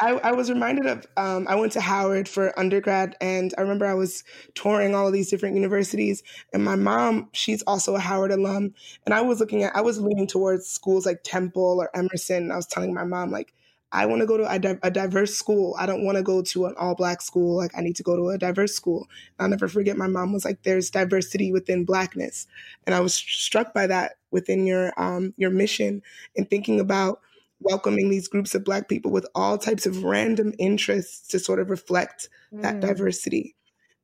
[0.00, 3.84] I, I, was reminded of um, I went to Howard for undergrad, and I remember
[3.84, 4.22] I was
[4.54, 6.22] touring all of these different universities.
[6.52, 8.74] And my mom, she's also a Howard alum,
[9.04, 12.44] and I was looking at, I was leaning towards schools like Temple or Emerson.
[12.44, 13.52] And I was telling my mom like,
[13.90, 15.74] I want to go to a, a diverse school.
[15.78, 17.56] I don't want to go to an all black school.
[17.56, 19.08] Like I need to go to a diverse school.
[19.38, 19.96] I'll never forget.
[19.96, 22.46] My mom was like, "There's diversity within blackness,"
[22.86, 26.02] and I was struck by that within your um, your mission
[26.36, 27.20] and thinking about
[27.60, 31.70] welcoming these groups of Black people with all types of random interests to sort of
[31.70, 32.62] reflect mm.
[32.62, 33.56] that diversity.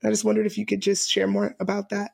[0.03, 2.13] I just wondered if you could just share more about that.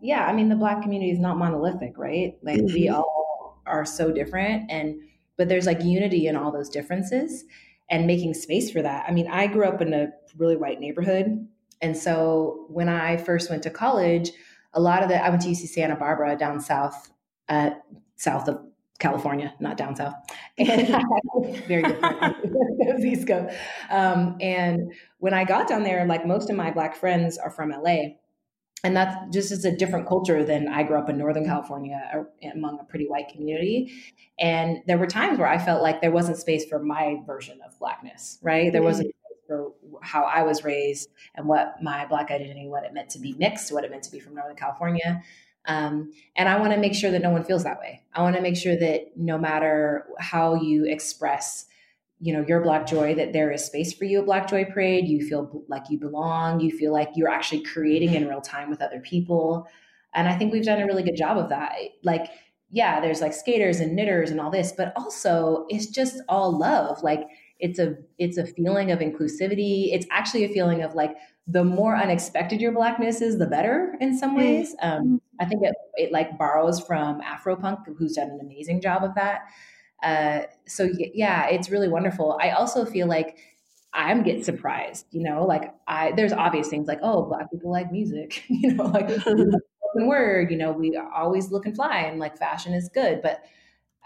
[0.00, 2.38] Yeah, I mean, the Black community is not monolithic, right?
[2.42, 2.74] Like mm-hmm.
[2.74, 5.00] we all are so different, and
[5.36, 7.44] but there's like unity in all those differences
[7.90, 9.04] and making space for that.
[9.08, 11.48] I mean, I grew up in a really white neighborhood.
[11.82, 14.30] And so when I first went to college,
[14.72, 17.10] a lot of the, I went to UC Santa Barbara down south,
[17.48, 17.70] uh,
[18.16, 18.60] south of
[19.00, 20.14] California, not down south,
[20.58, 20.88] and
[21.66, 23.56] very different East Coast.
[23.90, 27.70] Um, and when I got down there, like most of my black friends are from
[27.70, 28.16] LA,
[28.84, 32.48] and that's just as a different culture than I grew up in Northern California uh,
[32.54, 33.92] among a pretty white community.
[34.38, 37.78] And there were times where I felt like there wasn't space for my version of
[37.78, 38.72] blackness, right?
[38.72, 39.14] There wasn't
[39.46, 39.72] for
[40.02, 43.72] how I was raised and what my black identity, what it meant to be mixed,
[43.72, 45.22] what it meant to be from Northern California.
[45.66, 48.02] Um, and I want to make sure that no one feels that way.
[48.14, 51.66] I want to make sure that no matter how you express,
[52.18, 55.06] you know, your Black joy, that there is space for you at Black Joy Parade.
[55.06, 56.60] You feel like you belong.
[56.60, 59.68] You feel like you're actually creating in real time with other people.
[60.14, 61.74] And I think we've done a really good job of that.
[62.02, 62.30] Like,
[62.70, 67.02] yeah, there's like skaters and knitters and all this, but also it's just all love.
[67.02, 67.28] Like,
[67.60, 69.92] it's a it's a feeling of inclusivity.
[69.92, 74.16] It's actually a feeling of like the more unexpected your blackness is, the better in
[74.16, 74.38] some mm-hmm.
[74.38, 74.74] ways.
[74.82, 79.14] Um, I think it, it like borrows from Afropunk, who's done an amazing job of
[79.14, 79.42] that.
[80.02, 82.38] Uh, so yeah, it's really wonderful.
[82.40, 83.38] I also feel like
[83.92, 87.90] I'm get surprised, you know, like I there's obvious things like oh, black people like
[87.92, 92.38] music, you know, like spoken word, you know, we always look and fly, and like
[92.38, 93.42] fashion is good, but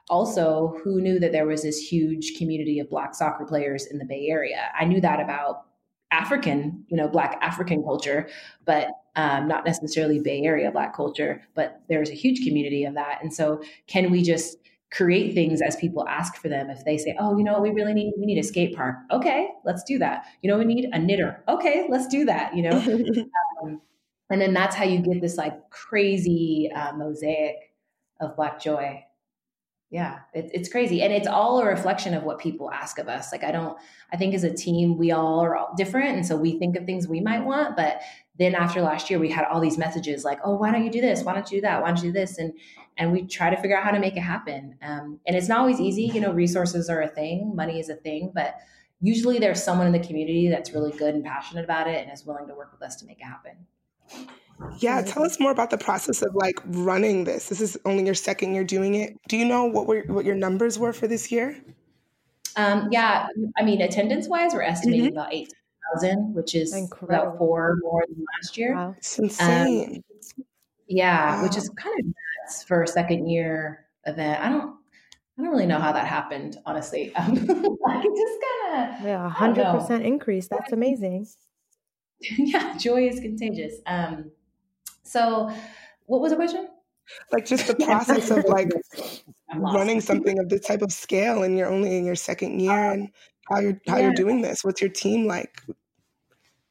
[0.09, 4.05] also who knew that there was this huge community of black soccer players in the
[4.05, 4.71] Bay Area?
[4.79, 5.67] I knew that about
[6.15, 8.29] African, you know, Black African culture,
[8.65, 11.43] but um, not necessarily Bay Area Black culture.
[11.55, 13.19] But there's a huge community of that.
[13.23, 14.59] And so, can we just
[14.93, 16.71] create things as people ask for them?
[16.71, 19.49] If they say, "Oh, you know, we really need we need a skate park," okay,
[19.65, 20.27] let's do that.
[20.43, 21.43] You know, we need a knitter.
[21.49, 22.55] Okay, let's do that.
[22.55, 22.77] You know,
[23.63, 23.81] um,
[24.31, 27.73] and then that's how you get this like crazy uh, mosaic
[28.21, 29.05] of Black joy
[29.95, 31.03] yeah it, it's crazy.
[31.03, 33.31] And it's all a reflection of what people ask of us.
[33.31, 33.79] Like i don't
[34.13, 36.85] i think as a team we all are all different and so we think of
[36.85, 38.01] things we might want but
[38.37, 41.01] then after last year we had all these messages like oh why don't you do
[41.01, 41.23] this?
[41.23, 41.81] Why don't you do that?
[41.81, 42.39] Why don't you do this?
[42.39, 42.53] And
[42.97, 44.77] and we try to figure out how to make it happen.
[44.83, 46.11] Um, and it's not always easy.
[46.15, 47.55] You know resources are a thing.
[47.55, 48.33] Money is a thing.
[48.35, 48.57] But
[49.01, 52.27] usually there's someone in the community that's really good and passionate about it and is
[52.27, 53.57] willing to work with us to make it happen
[54.79, 57.49] yeah, tell us more about the process of like running this.
[57.49, 59.17] This is only your second year doing it.
[59.29, 61.57] Do you know what were what your numbers were for this year?
[62.57, 63.27] Um, yeah,
[63.57, 65.19] I mean, attendance wise, we're estimating mm-hmm.
[65.19, 65.53] about eight
[65.93, 67.15] thousand, which is Incredible.
[67.15, 68.75] about four more than last year.
[68.75, 68.95] Wow.
[68.99, 70.03] It's insane.
[70.39, 70.45] Um,
[70.89, 71.43] yeah, wow.
[71.43, 74.43] which is kind of nuts for a second year event.
[74.43, 74.77] I don't.
[75.37, 77.13] I don't really know how that happened, honestly.
[77.17, 80.49] Um, just kind of yeah, hundred percent increase.
[80.49, 81.27] That's amazing.
[82.21, 83.75] yeah, joy is contagious.
[83.87, 84.31] Um,
[85.05, 85.51] so,
[86.07, 86.69] what was the question?
[87.33, 88.71] Like just the process of like
[89.57, 92.93] running something of this type of scale, and you're only in your second year, um,
[92.93, 93.11] and
[93.51, 94.05] how you're how yeah.
[94.05, 94.65] you're doing this.
[94.65, 95.63] What's your team like?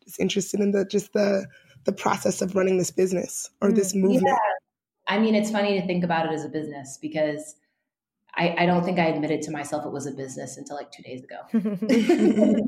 [0.03, 1.45] Just interested in the just the
[1.85, 4.25] the process of running this business or this mm, movement.
[4.27, 4.37] Yeah.
[5.07, 7.55] I mean, it's funny to think about it as a business because
[8.35, 11.03] I, I, don't think I admitted to myself it was a business until like two
[11.03, 11.41] days ago.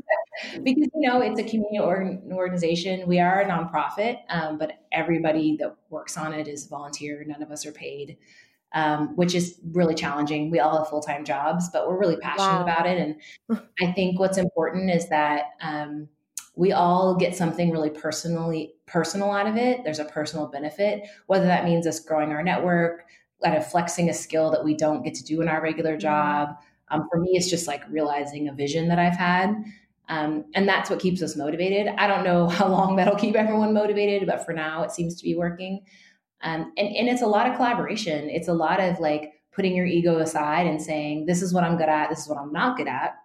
[0.62, 3.06] because, you know, it's a community organization.
[3.06, 7.24] We are a nonprofit, um, but everybody that works on it is volunteer.
[7.26, 8.16] None of us are paid,
[8.72, 10.50] um, which is really challenging.
[10.50, 12.62] We all have full time jobs, but we're really passionate wow.
[12.62, 12.98] about it.
[13.48, 16.08] And I think what's important is that um,
[16.56, 19.84] we all get something really personally personal out of it.
[19.84, 23.04] There's a personal benefit, whether that means us growing our network,
[23.44, 26.00] kind of flexing a skill that we don't get to do in our regular mm-hmm.
[26.00, 26.48] job.
[26.88, 29.54] Um, for me, it's just like realizing a vision that I've had.
[30.08, 31.88] Um, and that's what keeps us motivated.
[31.98, 35.24] I don't know how long that'll keep everyone motivated, but for now, it seems to
[35.24, 35.84] be working.
[36.42, 38.28] Um, and, and it's a lot of collaboration.
[38.30, 41.76] It's a lot of like putting your ego aside and saying, this is what I'm
[41.76, 43.16] good at, this is what I'm not good at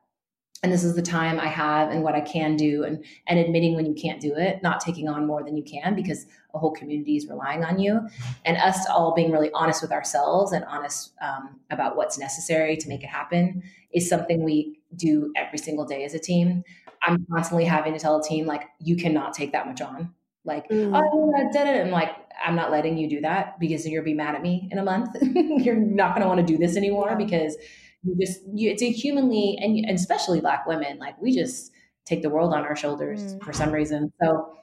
[0.63, 3.75] and this is the time I have and what I can do and and admitting
[3.75, 6.71] when you can't do it, not taking on more than you can because a whole
[6.71, 7.99] community is relying on you,
[8.45, 12.87] and us all being really honest with ourselves and honest um, about what's necessary to
[12.87, 16.63] make it happen is something we do every single day as a team.
[17.03, 20.13] I'm constantly having to tell a team like you cannot take that much on.
[20.43, 20.91] Like, mm.
[20.93, 21.81] oh, I did it.
[21.81, 22.09] And like,
[22.43, 25.15] I'm not letting you do that because you'll be mad at me in a month.
[25.21, 27.15] You're not going to want to do this anymore yeah.
[27.15, 27.55] because
[28.03, 31.71] you just you, it's a humanly and, and, especially black women like we just
[32.05, 33.43] take the world on our shoulders mm.
[33.43, 34.53] for some reason so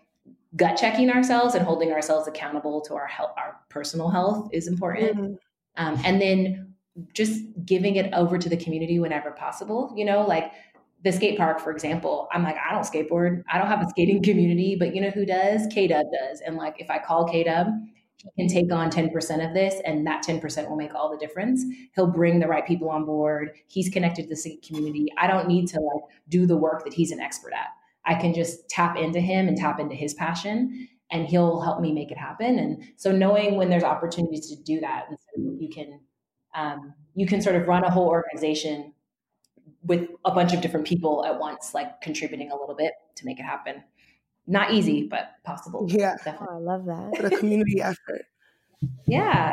[0.57, 5.17] gut checking ourselves and holding ourselves accountable to our health our personal health is important
[5.17, 5.39] mm.
[5.77, 6.75] um, and then
[7.13, 10.53] just giving it over to the community whenever possible you know like
[11.05, 13.45] the skate park, for example, I'm like, I don't skateboard.
[13.49, 15.65] I don't have a skating community, but you know who does?
[15.73, 16.41] K Dub does.
[16.41, 17.69] And like, if I call K Dub
[18.19, 21.65] he can take on 10% of this and that 10% will make all the difference
[21.95, 25.69] he'll bring the right people on board he's connected to the community i don't need
[25.69, 27.69] to like do the work that he's an expert at
[28.05, 31.93] i can just tap into him and tap into his passion and he'll help me
[31.93, 36.01] make it happen and so knowing when there's opportunities to do that you can
[36.55, 38.93] um, you can sort of run a whole organization
[39.85, 43.39] with a bunch of different people at once like contributing a little bit to make
[43.39, 43.83] it happen
[44.49, 45.87] not easy, but possible.
[45.89, 46.17] Yeah.
[46.27, 47.13] Oh, I love that.
[47.21, 48.25] But a community effort.
[49.07, 49.53] Yeah,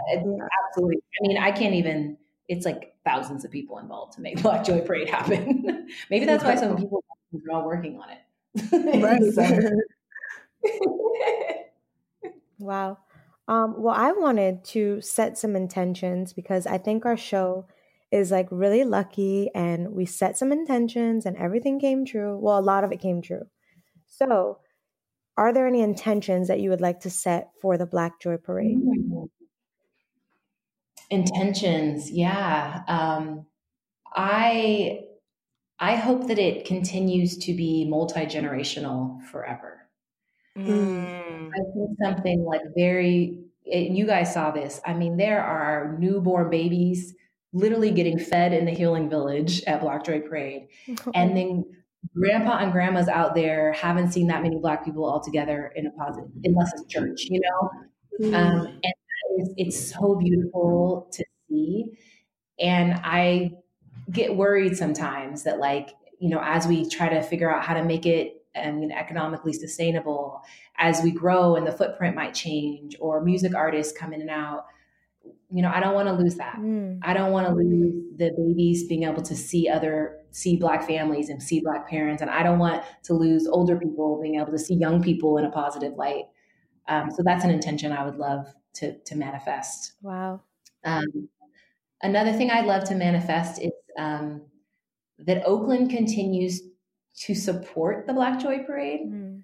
[0.70, 0.98] absolutely.
[0.98, 2.18] I mean, I can't even,
[2.48, 5.90] it's like thousands of people involved to make Black Joy Parade happen.
[6.10, 8.20] Maybe that's why some people are all working on it.
[10.64, 10.72] right.
[12.60, 12.98] wow.
[13.48, 17.68] Um, well, I wanted to set some intentions because I think our show
[18.12, 22.38] is like really lucky and we set some intentions and everything came true.
[22.38, 23.44] Well, a lot of it came true.
[24.08, 24.60] So,
[25.38, 28.78] are there any intentions that you would like to set for the Black Joy Parade?
[28.78, 29.26] Mm-hmm.
[31.10, 32.84] Intentions, yeah.
[32.88, 33.46] Um,
[34.16, 35.02] I
[35.80, 39.85] I hope that it continues to be multi generational forever.
[40.58, 41.50] Mm.
[41.50, 43.40] I think something like very.
[43.72, 44.80] And you guys saw this.
[44.86, 47.16] I mean, there are newborn babies
[47.52, 50.68] literally getting fed in the Healing Village at Black Joy Parade,
[51.16, 51.66] and then
[52.14, 55.92] grandpa and grandmas out there haven't seen that many black people all together in a
[55.92, 58.36] positive unless it's church you know mm.
[58.36, 58.94] um, and
[59.38, 61.86] it's, it's so beautiful to see
[62.60, 63.52] and i
[64.12, 67.84] get worried sometimes that like you know as we try to figure out how to
[67.84, 70.42] make it and economically sustainable
[70.78, 74.66] as we grow and the footprint might change or music artists come in and out
[75.52, 76.56] you know i don't want to lose that.
[76.58, 77.00] Mm.
[77.04, 81.30] i don't want to lose the babies being able to see other see black families
[81.30, 84.60] and see black parents and i don't want to lose older people being able to
[84.60, 86.26] see young people in a positive light.
[86.88, 89.94] Um, so that's an intention i would love to to manifest.
[90.02, 90.42] Wow.
[90.84, 91.30] Um,
[92.02, 94.42] another thing i'd love to manifest is um,
[95.20, 96.62] that oakland continues
[97.16, 99.42] to support the black joy parade mm.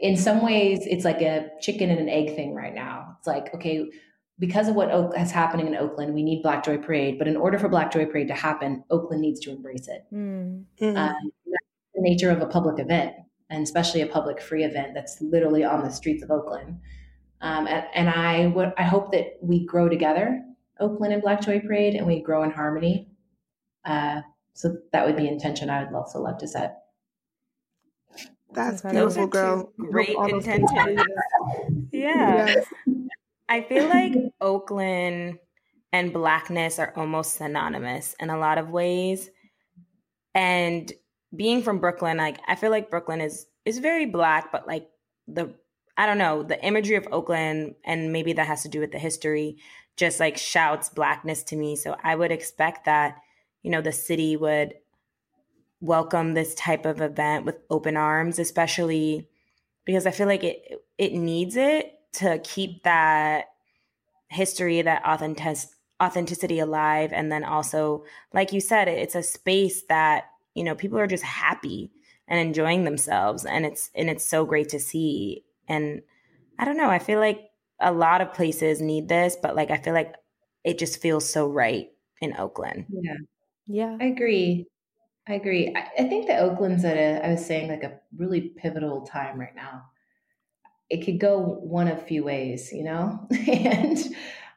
[0.00, 3.52] in some ways it's like a chicken and an egg thing right now it's like
[3.54, 3.88] okay
[4.38, 7.18] because of what Oak has happening in Oakland, we need Black Joy Parade.
[7.18, 10.04] But in order for Black Joy Parade to happen, Oakland needs to embrace it.
[10.12, 10.64] Mm.
[10.80, 10.96] Mm-hmm.
[10.96, 11.64] Um, that's
[11.94, 13.14] the nature of a public event,
[13.50, 16.78] and especially a public free event that's literally on the streets of Oakland.
[17.40, 20.42] Um, and, and I would I hope that we grow together,
[20.80, 23.10] Oakland and Black Joy Parade, and we grow in harmony.
[23.84, 24.22] Uh,
[24.54, 26.82] so that would be intention I would also love to set.
[28.52, 29.72] That's beautiful, girl.
[29.76, 30.98] Great intention.
[31.92, 32.46] yeah.
[32.46, 32.66] Yes.
[33.48, 35.38] I feel like Oakland
[35.92, 39.30] and blackness are almost synonymous in a lot of ways.
[40.34, 40.92] And
[41.34, 44.88] being from Brooklyn, like I feel like Brooklyn is is very black, but like
[45.26, 45.54] the
[45.96, 48.98] I don't know, the imagery of Oakland and maybe that has to do with the
[48.98, 49.58] history
[49.96, 51.74] just like shouts blackness to me.
[51.76, 53.16] So I would expect that,
[53.62, 54.74] you know, the city would
[55.80, 59.28] welcome this type of event with open arms, especially
[59.84, 63.46] because I feel like it it needs it to keep that
[64.28, 65.58] history, that authentic
[66.02, 68.04] authenticity alive, and then also,
[68.34, 71.90] like you said, it's a space that you know people are just happy
[72.28, 75.44] and enjoying themselves, and it's and it's so great to see.
[75.68, 76.02] And
[76.58, 77.50] I don't know, I feel like
[77.80, 80.14] a lot of places need this, but like I feel like
[80.64, 81.90] it just feels so right
[82.20, 82.86] in Oakland.
[82.90, 83.14] Yeah,
[83.68, 84.66] yeah, I agree.
[85.28, 85.74] I agree.
[85.76, 89.38] I, I think that Oakland's at a, I was saying, like a really pivotal time
[89.38, 89.84] right now
[90.90, 93.26] it could go one of few ways, you know?
[93.48, 93.98] and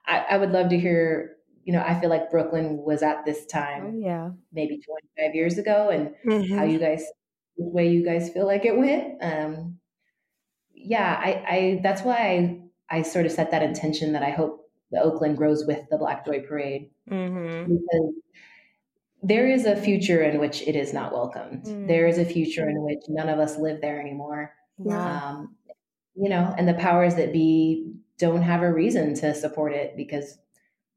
[0.05, 1.35] I, I, would love to hear,
[1.65, 4.81] you know, I feel like Brooklyn was at this time, oh, yeah, maybe
[5.17, 6.57] 25 years ago, and mm-hmm.
[6.57, 7.03] how you guys,
[7.57, 9.21] the way you guys feel like it went.
[9.21, 9.77] Um,
[10.73, 12.15] yeah, I, I, that's why
[12.89, 15.97] I, I sort of set that intention that I hope the Oakland grows with the
[15.97, 16.89] Black Joy Parade.
[17.09, 17.73] Mm-hmm.
[17.73, 18.13] Because
[19.21, 21.65] there is a future in which it is not welcomed.
[21.65, 21.87] Mm.
[21.87, 24.53] There is a future in which none of us live there anymore.
[24.83, 25.21] Yeah.
[25.23, 25.55] Um,
[26.15, 30.37] you know, and the powers that be don't have a reason to support it because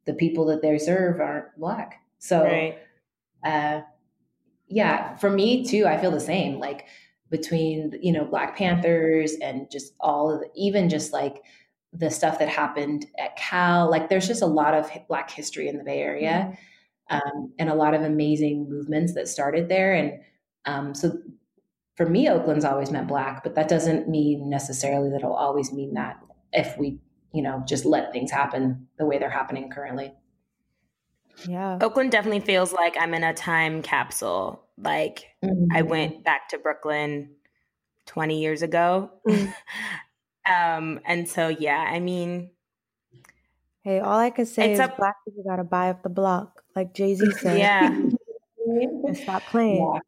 [0.06, 2.02] the people that they serve aren't black.
[2.18, 2.78] So, right.
[3.44, 3.82] uh,
[4.68, 6.58] yeah, for me too, I feel the same.
[6.58, 6.86] Like
[7.30, 11.42] between you know Black Panthers and just all of the, even just like
[11.92, 13.90] the stuff that happened at Cal.
[13.90, 16.54] Like there's just a lot of Black history in the Bay Area, mm-hmm.
[17.10, 19.94] Um, and a lot of amazing movements that started there.
[19.94, 20.20] And
[20.64, 21.18] um, so
[21.96, 25.94] for me, Oakland's always meant black, but that doesn't mean necessarily that it'll always mean
[25.94, 26.18] that
[26.52, 26.98] if we,
[27.32, 30.12] you know, just let things happen the way they're happening currently.
[31.48, 31.78] Yeah.
[31.80, 34.64] Oakland definitely feels like I'm in a time capsule.
[34.78, 35.76] Like mm-hmm.
[35.76, 37.30] I went back to Brooklyn
[38.06, 39.10] 20 years ago.
[39.26, 40.52] Mm-hmm.
[40.52, 42.50] um, and so, yeah, I mean,
[43.82, 46.63] hey, all I can say is a- black people got to buy up the block,
[46.74, 47.58] like Jay Z said.
[47.58, 47.88] Yeah.
[48.66, 49.92] and stop playing.
[49.94, 50.00] Yeah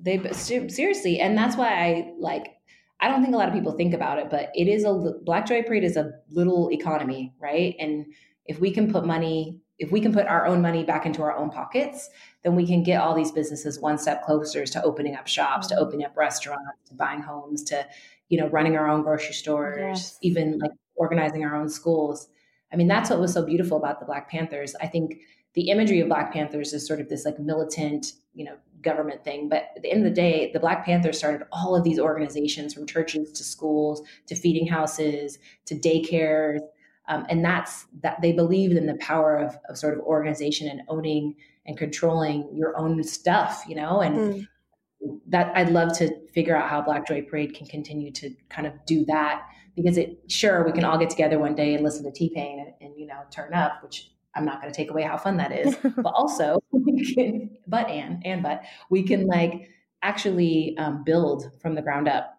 [0.00, 2.52] they seriously, and that's why I like.
[3.00, 5.46] I don't think a lot of people think about it, but it is a Black
[5.46, 7.76] Joy Parade is a little economy, right?
[7.78, 8.06] And
[8.46, 11.36] if we can put money, if we can put our own money back into our
[11.36, 12.08] own pockets,
[12.42, 15.74] then we can get all these businesses one step closer to opening up shops, to
[15.74, 15.84] mm-hmm.
[15.84, 17.86] opening up restaurants, to buying homes, to
[18.28, 20.18] you know running our own grocery stores, yes.
[20.22, 22.28] even like organizing our own schools.
[22.72, 24.74] I mean, that's what was so beautiful about the Black Panthers.
[24.80, 25.20] I think
[25.56, 29.48] the imagery of Black Panthers is sort of this like militant, you know, government thing.
[29.48, 32.74] But at the end of the day, the Black Panthers started all of these organizations
[32.74, 36.60] from churches to schools to feeding houses to daycares.
[37.08, 40.82] Um, and that's that they believed in the power of, of, sort of organization and
[40.88, 45.20] owning and controlling your own stuff, you know, and mm.
[45.28, 48.72] that I'd love to figure out how Black Joy Parade can continue to kind of
[48.86, 49.42] do that
[49.74, 52.58] because it sure we can all get together one day and listen to T Pain
[52.58, 55.38] and, and you know turn up, which I'm not going to take away how fun
[55.38, 59.70] that is, but also we can, but and and but we can like
[60.02, 62.38] actually um, build from the ground up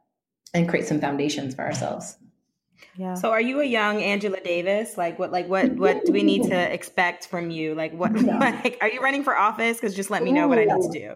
[0.54, 2.18] and create some foundations for ourselves.
[2.96, 3.16] Yeah.
[3.16, 4.98] So are you a young Angela Davis?
[4.98, 7.76] Like what like what what do we need to expect from you?
[7.76, 9.78] Like what like are you running for office?
[9.78, 11.14] Because just let me know what I need to do.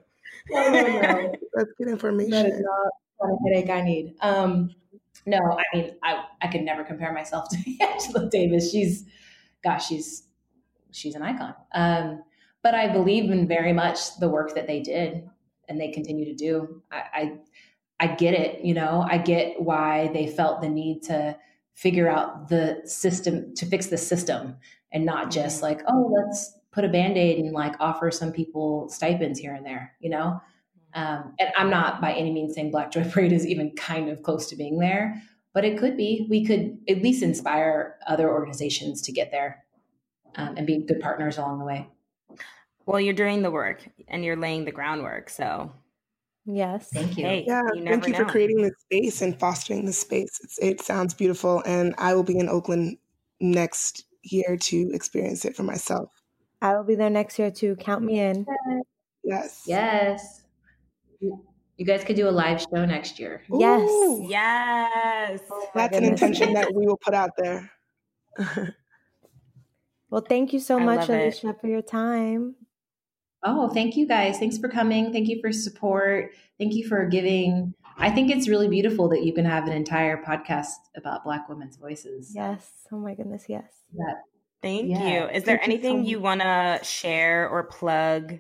[0.50, 1.36] No, no, no.
[1.54, 2.32] That's good information.
[2.32, 4.16] That is not the headache I need.
[4.22, 4.72] Um,
[5.26, 8.72] no, I mean I I could never compare myself to Angela Davis.
[8.72, 9.06] She's
[9.64, 10.24] gosh, she's
[10.92, 11.56] she's an icon.
[11.74, 12.24] Um,
[12.64, 15.28] but I believe in very much the work that they did
[15.68, 16.82] and they continue to do.
[16.92, 17.40] I, I
[18.02, 21.38] I get it, you know, I get why they felt the need to
[21.76, 24.58] figure out the system to fix the system
[24.92, 25.66] and not just mm-hmm.
[25.66, 29.94] like, oh, let's put a band-aid and like offer some people stipends here and there,
[30.00, 30.42] you know?
[30.96, 34.24] Um, and I'm not by any means saying Black Joy Parade is even kind of
[34.24, 35.22] close to being there,
[35.54, 36.28] but it could be.
[36.30, 39.64] We could at least inspire other organizations to get there
[40.36, 41.88] um, and be good partners along the way.
[42.86, 45.30] Well, you're doing the work and you're laying the groundwork.
[45.30, 45.72] So,
[46.46, 46.90] yes.
[46.92, 47.26] Thank you.
[47.26, 48.20] Hey, yeah, you thank you know.
[48.20, 50.40] for creating this space and fostering this space.
[50.44, 51.62] It's, it sounds beautiful.
[51.66, 52.98] And I will be in Oakland
[53.40, 56.10] next year to experience it for myself.
[56.62, 57.76] I will be there next year too.
[57.78, 58.46] Count me in.
[59.24, 59.64] Yes.
[59.66, 60.44] Yes.
[61.20, 63.42] You guys could do a live show next year.
[63.52, 63.90] Yes.
[63.90, 65.42] Ooh, Yes.
[65.74, 67.72] that's an intention that we will put out there.
[70.12, 71.22] Well, thank you so I much, love it.
[71.24, 72.56] Elisha, for your time.
[73.44, 74.38] Oh, thank you guys.
[74.38, 75.12] Thanks for coming.
[75.12, 76.32] Thank you for support.
[76.60, 77.74] Thank you for giving.
[77.98, 81.78] I think it's really beautiful that you can have an entire podcast about Black women's
[81.78, 82.34] voices.
[82.36, 82.70] Yes.
[82.92, 83.46] Oh my goodness.
[83.48, 83.66] Yes.
[83.96, 84.22] That,
[84.62, 85.08] Thank Yeah.
[85.08, 85.30] you.
[85.30, 88.40] Is there Thank you so anything you want to share or plug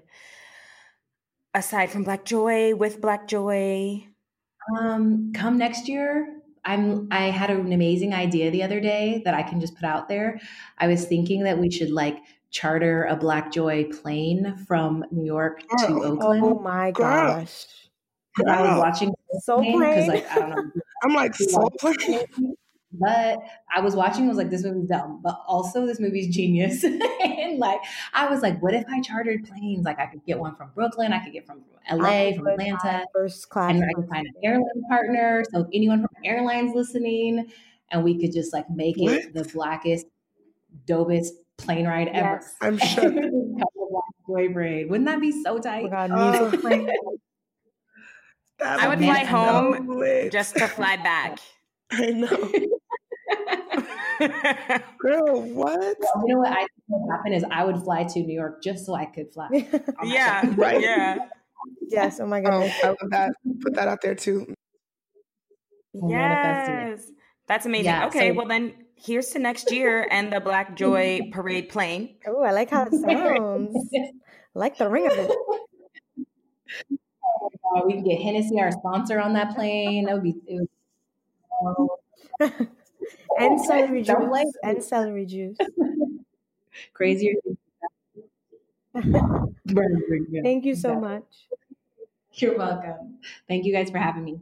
[1.55, 4.05] aside from Black Joy with Black Joy?
[4.79, 6.40] um, come next year.
[6.65, 7.07] I'm.
[7.11, 10.39] I had an amazing idea the other day that I can just put out there.
[10.77, 12.17] I was thinking that we should like
[12.51, 16.03] charter a Black Joy plane from New York to Oh.
[16.03, 16.43] Oakland.
[16.45, 17.07] Oh my Girl.
[18.47, 18.79] I was Girl.
[18.79, 20.07] watching So because plain.
[20.07, 20.71] like I don't know.
[21.03, 22.25] I'm like, soul plane.
[22.93, 23.39] But
[23.73, 26.83] I was watching, I was like, this movie's dumb, but also this movie's genius.
[26.83, 27.79] and like,
[28.13, 29.85] I was like, what if I chartered planes?
[29.85, 33.05] Like, I could get one from Brooklyn, I could get from, from LA, from Atlanta,
[33.13, 33.71] First class.
[33.71, 35.43] and I could find an airline partner.
[35.51, 37.51] So, if anyone from airlines listening,
[37.91, 40.07] and we could just like make it the blackest,
[40.85, 42.39] dopest plane ride ever.
[42.41, 42.53] Yes.
[42.61, 43.11] I'm sure.
[43.11, 44.89] Black Joy Braid.
[44.89, 45.83] Wouldn't that be so Oh tight?
[45.83, 46.11] my God.
[46.13, 46.41] Oh.
[46.41, 46.89] music playing.
[48.59, 50.29] That I would fly home.
[50.31, 51.39] Just to fly back.
[51.91, 52.77] I know.
[54.99, 55.97] Girl, what?
[56.25, 58.85] you know what I think would happen is I would fly to New York just
[58.85, 59.47] so I could fly.
[59.99, 60.41] on yeah.
[60.41, 60.55] plane.
[60.55, 60.81] Right.
[60.81, 61.17] Yeah.
[61.89, 62.19] yes.
[62.19, 62.69] Oh my Oh.
[62.83, 63.31] I love that.
[63.61, 64.53] Put that out there too.
[65.93, 66.89] We're manifesting it.
[66.91, 67.11] Yes.
[67.47, 67.85] That's amazing.
[67.85, 72.15] Yeah, okay, so- well then here's to next year and the Black Joy Parade plane.
[72.27, 73.75] Oh, I like how it sounds.
[73.95, 74.11] I
[74.53, 75.31] like the ring of it.
[77.75, 80.05] Uh, we can get Hennessy, our sponsor, on that plane.
[80.05, 80.67] That would be it
[82.41, 82.69] would,
[83.37, 84.57] And oh, celery Don't blame juice.
[84.63, 85.57] And celery juice.
[86.93, 87.33] crazier.
[90.43, 90.99] Thank you so Exactly.
[90.99, 91.49] much.
[92.33, 93.19] You're welcome.
[93.47, 94.41] Thank you guys for having me.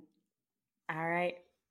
[0.89, 1.37] All right.